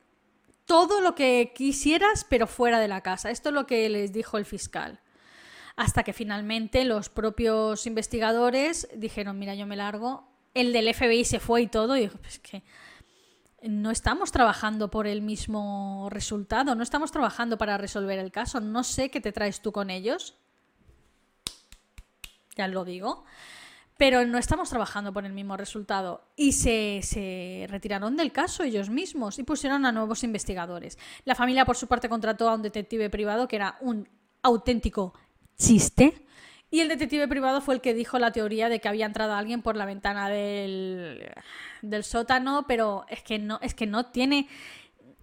[0.65, 3.31] todo lo que quisieras, pero fuera de la casa.
[3.31, 5.01] Esto es lo que les dijo el fiscal.
[5.75, 10.29] Hasta que finalmente los propios investigadores dijeron, mira, yo me largo.
[10.55, 12.63] El del FBI se fue y todo, y dijo, pues que
[13.63, 18.61] no estamos trabajando por el mismo resultado, no estamos trabajando para resolver el caso.
[18.61, 20.37] No sé qué te traes tú con ellos.
[22.57, 23.25] Ya lo digo
[23.99, 26.23] pero no estamos trabajando por el mismo resultado.
[26.37, 30.97] Y se, retiraron del caso ellos mismos y pusieron a nuevos investigadores.
[31.25, 34.09] La familia, por su parte, contrató a un detective privado que era un
[34.43, 35.15] auténtico
[35.59, 36.23] chiste.
[36.71, 39.63] Y el detective privado fue el que dijo la teoría de que había entrado alguien
[39.63, 41.33] por la ventana del,
[41.83, 44.47] del sótano, pero es que no, es que no tiene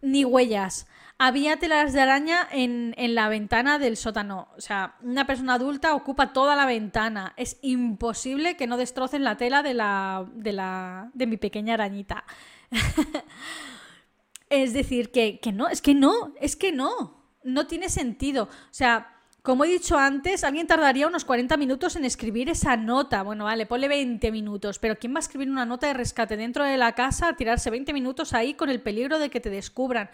[0.06, 0.88] ni huellas
[1.18, 4.50] había telas de araña en, la ventana del sótano.
[4.58, 7.34] O sea, una persona adulta ocupa toda la ventana.
[7.38, 12.26] Es imposible que no destrocen la tela de, la, de, la, de mi pequeña arañita.
[14.50, 17.24] es decir, que, que no, es que no, es que no.
[17.44, 18.46] No tiene sentido.
[18.46, 19.15] O sea,
[19.46, 23.22] como he dicho antes, alguien tardaría unos 40 minutos en escribir esa nota.
[23.22, 26.66] Bueno, vale, ponle 20 minutos, pero ¿quién va a escribir una nota de rescate dentro
[26.66, 30.10] de la casa, tirarse 20 minutos ahí con el peligro de que te descubran?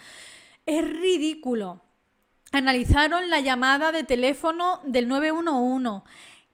[0.66, 1.82] Es ridículo.
[2.52, 6.04] Analizaron la llamada de teléfono del 911.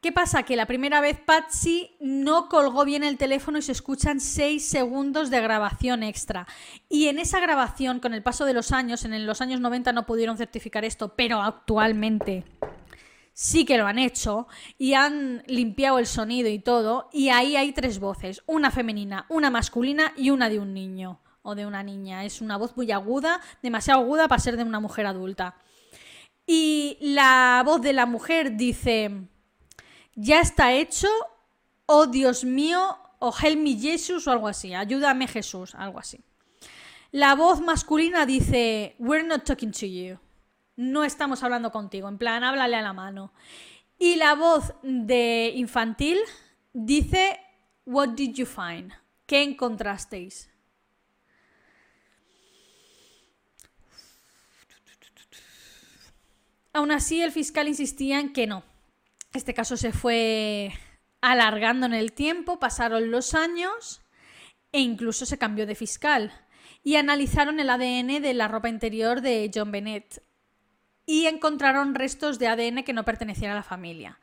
[0.08, 0.44] ¿Qué pasa?
[0.44, 5.30] Que la primera vez Patsy no colgó bien el teléfono y se escuchan 6 segundos
[5.30, 6.48] de grabación extra.
[6.88, 10.06] Y en esa grabación, con el paso de los años, en los años 90 no
[10.06, 12.46] pudieron certificar esto, pero actualmente
[13.34, 14.48] sí que lo han hecho
[14.78, 17.10] y han limpiado el sonido y todo.
[17.12, 21.54] Y ahí hay tres voces, una femenina, una masculina y una de un niño o
[21.54, 22.24] de una niña.
[22.24, 25.58] Es una voz muy aguda, demasiado aguda para ser de una mujer adulta.
[26.46, 29.28] Y la voz de la mujer dice,
[30.18, 31.08] ya está hecho,
[31.86, 36.20] oh Dios mío, o help me Jesus o algo así, ayúdame Jesús, algo así.
[37.12, 40.20] La voz masculina dice, we're not talking to you.
[40.76, 43.32] No estamos hablando contigo, en plan, háblale a la mano.
[43.98, 46.20] Y la voz de infantil
[46.74, 47.40] dice,
[47.86, 48.92] what did you find?
[49.26, 50.50] ¿Qué encontrasteis?
[56.74, 58.64] Aún así, el fiscal insistía en que no.
[59.38, 60.74] Este caso se fue
[61.22, 64.02] alargando en el tiempo, pasaron los años
[64.72, 66.34] e incluso se cambió de fiscal.
[66.84, 70.24] Y analizaron el ADN de la ropa interior de John Bennett
[71.06, 74.20] y encontraron restos de ADN que no pertenecían a la familia.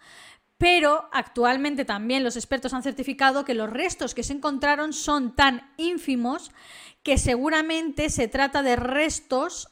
[0.58, 5.72] Pero actualmente también los expertos han certificado que los restos que se encontraron son tan
[5.76, 6.50] ínfimos
[7.04, 9.68] que seguramente se trata de restos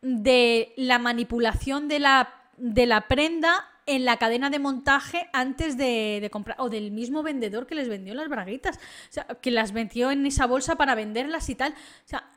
[0.00, 6.28] de la manipulación de la, de la prenda en la cadena de montaje antes de,
[6.30, 10.12] comprar, o del mismo vendedor que les vendió las braguitas, o sea, que las vendió
[10.12, 11.72] en esa bolsa para venderlas y tal.
[11.72, 12.30] O sea,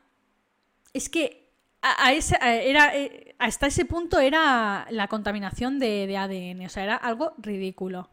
[0.92, 6.68] es que a, ese, era, eh, hasta ese punto era la contaminación de, ADN, o
[6.68, 8.10] sea, era algo ridículo.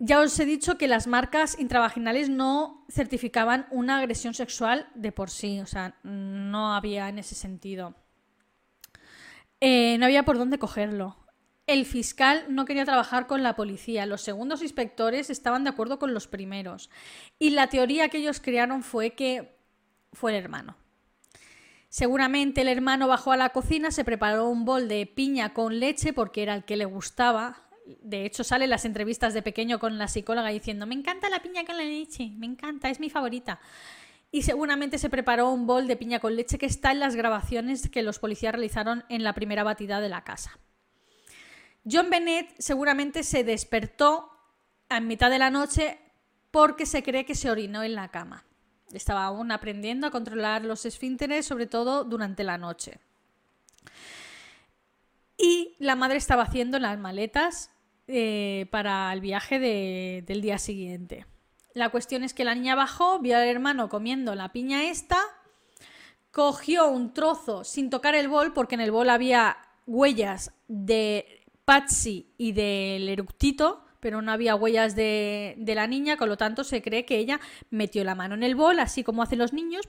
[0.00, 5.30] Ya os he dicho que las marcas intravaginales no certificaban una agresión sexual de por
[5.30, 7.94] sí, o sea, no había en ese sentido.
[9.60, 11.16] Eh, no había por dónde cogerlo.
[11.66, 16.14] El fiscal no quería trabajar con la policía, los segundos inspectores estaban de acuerdo con
[16.14, 16.90] los primeros.
[17.40, 19.56] Y la teoría que ellos crearon fue que
[20.12, 20.76] fue el hermano.
[21.88, 26.12] Seguramente el hermano bajó a la cocina, se preparó un bol de piña con leche
[26.12, 30.08] porque era el que le gustaba, de hecho, sale las entrevistas de pequeño con la
[30.08, 33.60] psicóloga diciendo, me encanta la piña con leche, me encanta, es mi favorita.
[34.32, 37.88] Y seguramente se preparó un bol de piña con leche que está en las grabaciones
[37.88, 40.58] que los policías realizaron en la primera batida de la casa.
[41.90, 44.30] John Bennett seguramente se despertó
[44.88, 45.98] a mitad de la noche
[46.50, 48.44] porque se cree que se orinó en la cama.
[48.92, 52.98] Estaba aún aprendiendo a controlar los esfínteres, sobre todo durante la noche.
[55.36, 57.70] Y la madre estaba haciendo las maletas
[58.08, 61.26] eh, para el viaje del día siguiente.
[61.74, 65.18] La cuestión es que la niña bajó, vio al hermano comiendo la piña esta,
[66.30, 71.35] cogió un trozo sin tocar el bol, porque en el bol había huellas de
[71.66, 76.80] Patsy y del eructito, pero no había huellas de, la niña, con lo tanto se
[76.80, 77.40] cree que ella
[77.70, 79.88] metió la mano en el bol, así como hacen los niños,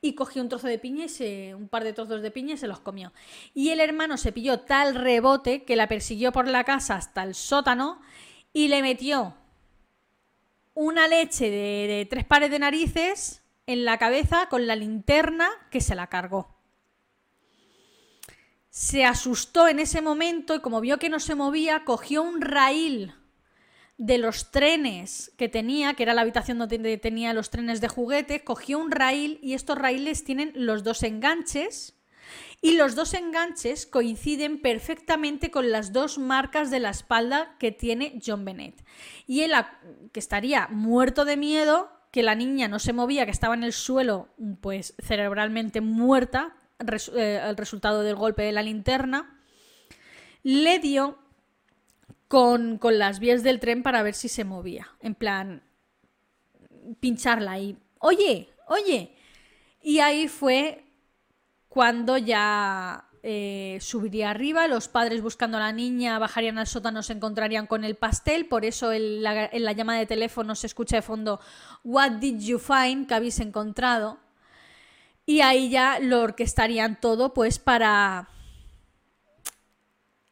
[0.00, 2.58] y cogió un trozo de piña y se, un par de trozos de piña y
[2.58, 3.12] se los comió.
[3.54, 7.34] Y el hermano se pilló tal rebote que la persiguió por la casa hasta el
[7.34, 8.00] sótano
[8.52, 9.34] y le metió
[10.74, 15.80] una leche de, de tres pares de narices en la cabeza con la linterna que
[15.80, 16.53] se la cargó.
[18.74, 23.14] Se asustó en ese momento y como vio que no se movía, cogió un raíl
[23.98, 28.42] de los trenes que tenía, que era la habitación donde tenía los trenes de juguete,
[28.42, 31.94] cogió un rail y estos raíles tienen los dos enganches
[32.62, 38.18] y los dos enganches coinciden perfectamente con las dos marcas de la espalda que tiene
[38.26, 38.84] John Bennett.
[39.28, 39.52] Y él,
[40.10, 43.72] que estaría muerto de miedo, que la niña no se movía, que estaba en el
[43.72, 49.40] suelo, pues cerebralmente muerta, eh, el resultado del golpe de la linterna,
[50.42, 51.18] le dio
[52.28, 54.88] con, las vías del tren para ver si se movía.
[55.00, 55.62] En plan,
[57.00, 59.14] pincharla y, oye, oye.
[59.80, 60.84] Y ahí fue
[61.68, 67.12] cuando ya eh, subiría arriba, los padres buscando a la niña bajarían al sótano, se
[67.12, 70.96] encontrarían con el pastel, por eso en la, en la llamada de teléfono se escucha
[70.96, 71.40] de fondo
[71.84, 73.06] What did you find?
[73.06, 74.23] que habéis encontrado.
[75.26, 78.28] Y ahí ya lo orquestarían todo pues para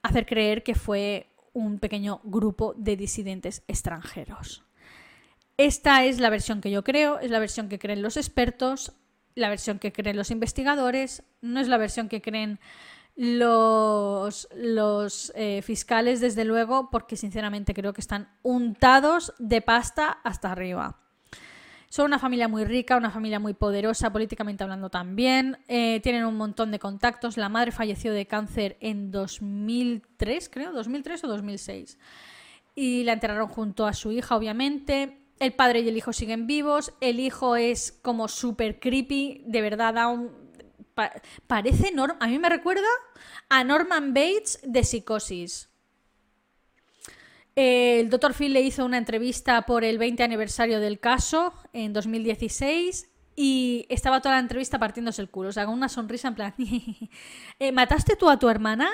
[0.03, 4.64] hacer creer que fue un pequeño grupo de disidentes extranjeros.
[5.57, 8.93] Esta es la versión que yo creo, es la versión que creen los expertos,
[9.34, 12.59] la versión que creen los investigadores, no es la versión que creen
[13.14, 20.51] los, los eh, fiscales, desde luego, porque sinceramente creo que están untados de pasta hasta
[20.51, 20.99] arriba.
[21.93, 25.59] Son una familia muy rica, una familia muy poderosa, políticamente hablando también.
[25.68, 27.36] Eh, tienen un montón de contactos.
[27.36, 31.99] La madre falleció de cáncer en 2003, creo, 2003 o 2006.
[32.74, 35.18] Y la enterraron junto a su hija, obviamente.
[35.38, 36.95] El padre y el hijo siguen vivos.
[37.03, 39.43] El hijo es como súper creepy.
[39.45, 40.30] De verdad, da un...
[41.47, 41.93] parece...
[42.20, 42.88] a mí me recuerda
[43.51, 45.71] a Norman Bates de Psicosis.
[47.55, 53.11] El doctor Phil le hizo una entrevista por el 20 aniversario del caso en 2016
[53.36, 56.55] y estaba toda la entrevista partiéndose el culo, o sea, con una sonrisa en plan,
[57.59, 58.88] eh, ¿mataste tú a tu hermana?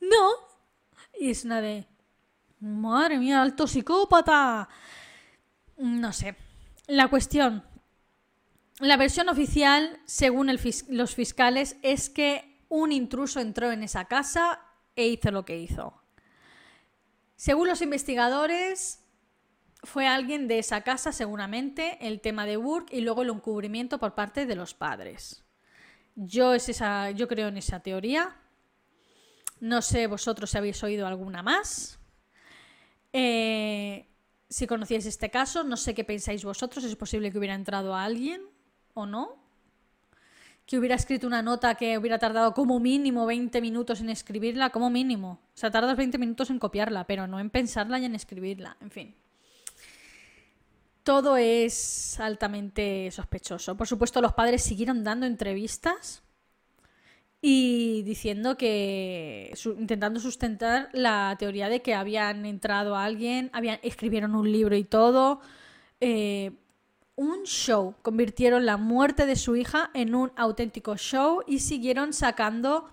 [0.00, 0.30] No.
[1.18, 1.86] Y es una de,
[2.60, 4.68] madre mía, alto psicópata.
[5.76, 6.36] No sé.
[6.86, 7.64] La cuestión,
[8.78, 10.50] la versión oficial, según
[10.88, 14.60] los fiscales, es que un intruso entró en esa casa
[14.96, 15.99] e hizo lo que hizo.
[17.40, 19.02] Según los investigadores,
[19.82, 24.14] fue alguien de esa casa seguramente el tema de Burke y luego el encubrimiento por
[24.14, 25.42] parte de los padres.
[26.16, 28.36] Yo, es esa, yo creo en esa teoría.
[29.58, 31.98] No sé vosotros si habéis oído alguna más.
[33.14, 34.06] Eh,
[34.50, 36.84] si conocíais este caso, no sé qué pensáis vosotros.
[36.84, 38.42] ¿Es posible que hubiera entrado a alguien
[38.92, 39.39] o no?
[40.70, 44.88] Que hubiera escrito una nota que hubiera tardado como mínimo 20 minutos en escribirla, como
[44.88, 45.40] mínimo.
[45.52, 48.76] O sea, tardas 20 minutos en copiarla, pero no en pensarla y en escribirla.
[48.80, 49.16] En fin.
[51.02, 53.76] Todo es altamente sospechoso.
[53.76, 56.22] Por supuesto, los padres siguieron dando entrevistas
[57.42, 64.36] y diciendo que intentando sustentar la teoría de que habían entrado a alguien, habían escribieron
[64.36, 65.40] un libro y todo.
[66.00, 66.52] Eh,
[67.20, 67.94] un show.
[68.00, 72.88] Convirtieron la muerte de su hija en un auténtico show y siguieron sacando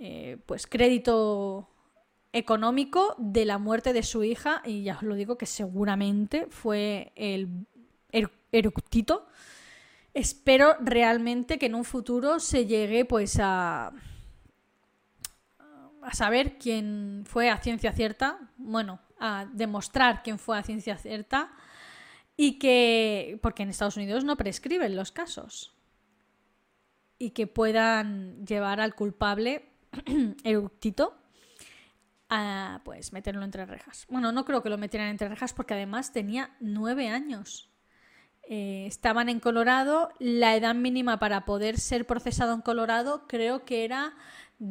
[0.00, 1.68] eh, pues crédito
[2.32, 7.12] económico de la muerte de su hija y ya os lo digo que seguramente fue
[7.14, 7.66] el
[8.52, 9.26] eructito.
[10.14, 13.92] Espero realmente que en un futuro se llegue pues a
[16.00, 21.50] a saber quién fue a ciencia cierta, bueno, a demostrar quién fue a ciencia cierta
[22.36, 25.76] y que, porque en Estados Unidos no prescriben los casos,
[27.18, 29.70] y que puedan llevar al culpable
[30.44, 31.16] eructito
[32.28, 34.06] a pues meterlo entre rejas.
[34.08, 37.70] Bueno, no creo que lo metieran entre rejas porque además tenía nueve años.
[38.48, 43.84] Eh, estaban en Colorado, la edad mínima para poder ser procesado en Colorado creo que
[43.84, 44.14] era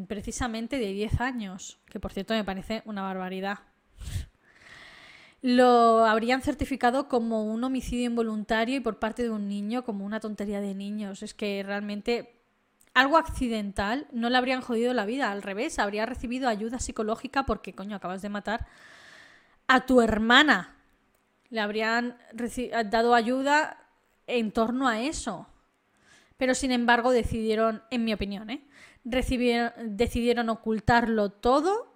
[0.08, 3.60] precisamente de 10 años, que por cierto me parece una barbaridad.
[5.46, 10.20] Lo habrían certificado como un homicidio involuntario y por parte de un niño como una
[10.20, 11.22] tontería de niños.
[11.22, 12.42] Es que realmente
[12.96, 17.76] algo accidental no le habrían jodido la vida, al revés, habría recibido ayuda psicológica porque,
[17.76, 18.66] coño, acabas de matar
[19.68, 20.78] a tu hermana.
[21.52, 22.18] Le habrían
[22.90, 23.78] dado ayuda
[24.26, 25.46] en torno a eso.
[26.38, 28.66] Pero sin embargo decidieron, en mi opinión, ¿eh?
[29.04, 31.95] decidieron ocultarlo todo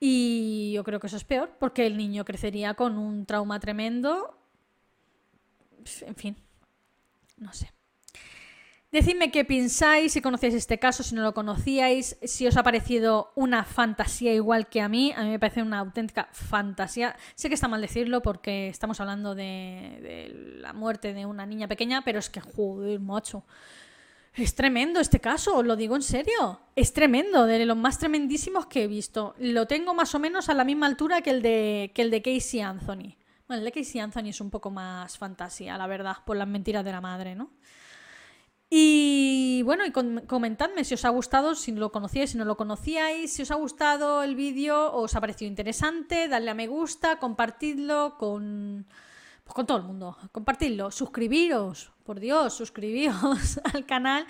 [0.00, 4.38] y yo creo que eso es peor porque el niño crecería con un trauma tremendo.
[6.02, 6.36] En fin,
[7.36, 7.72] no sé.
[8.90, 13.32] Decidme qué pensáis, si conocéis este caso, si no lo conocíais, si os ha parecido
[13.34, 15.12] una fantasía igual que a mí.
[15.14, 17.14] A mí me parece una auténtica fantasía.
[17.34, 21.68] Sé que está mal decirlo porque estamos hablando de, de la muerte de una niña
[21.68, 23.44] pequeña, pero es que, joder, macho.
[24.38, 26.60] Es tremendo este caso, os lo digo en serio.
[26.76, 29.34] Es tremendo, de los más tremendísimos que he visto.
[29.38, 32.22] Lo tengo más o menos a la misma altura que el de, que el de
[32.22, 33.16] Casey Anthony.
[33.48, 36.84] Bueno, el de Casey Anthony es un poco más fantasía, la verdad, por las mentiras
[36.84, 37.50] de la madre, ¿no?
[38.70, 43.32] Y bueno, y comentadme si os ha gustado, si lo conocíais, si no lo conocíais,
[43.32, 48.16] si os ha gustado el vídeo, os ha parecido interesante, dadle a me gusta, compartidlo
[48.18, 48.86] con
[49.48, 50.14] pues con todo el mundo.
[50.30, 54.26] Compartidlo, suscribiros, por Dios, suscribíos al canal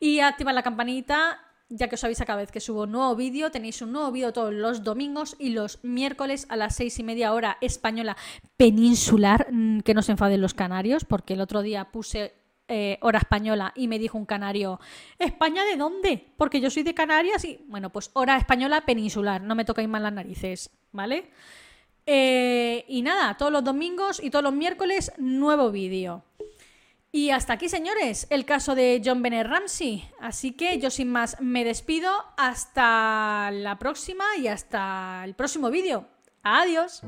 [0.00, 3.50] y activad la campanita ya que os avisa cada vez que subo un nuevo vídeo.
[3.50, 7.34] Tenéis un nuevo vídeo todos los domingos y los miércoles a las seis y media
[7.34, 8.16] hora española
[8.56, 9.48] peninsular.
[9.50, 12.32] Mm, que no se enfaden los canarios, porque el otro día puse
[12.68, 14.80] eh, hora española y me dijo un canario,
[15.18, 16.32] ¿España de dónde?
[16.38, 20.02] Porque yo soy de Canarias y, bueno, pues hora española peninsular, no me tocáis mal
[20.02, 21.30] las narices, ¿vale?
[22.06, 26.24] Eh, y nada, todos los domingos y todos los miércoles nuevo vídeo.
[27.14, 30.08] Y hasta aquí, señores, el caso de John Bennett Ramsey.
[30.18, 32.10] Así que yo sin más me despido.
[32.38, 36.08] Hasta la próxima y hasta el próximo vídeo.
[36.42, 37.02] Adiós.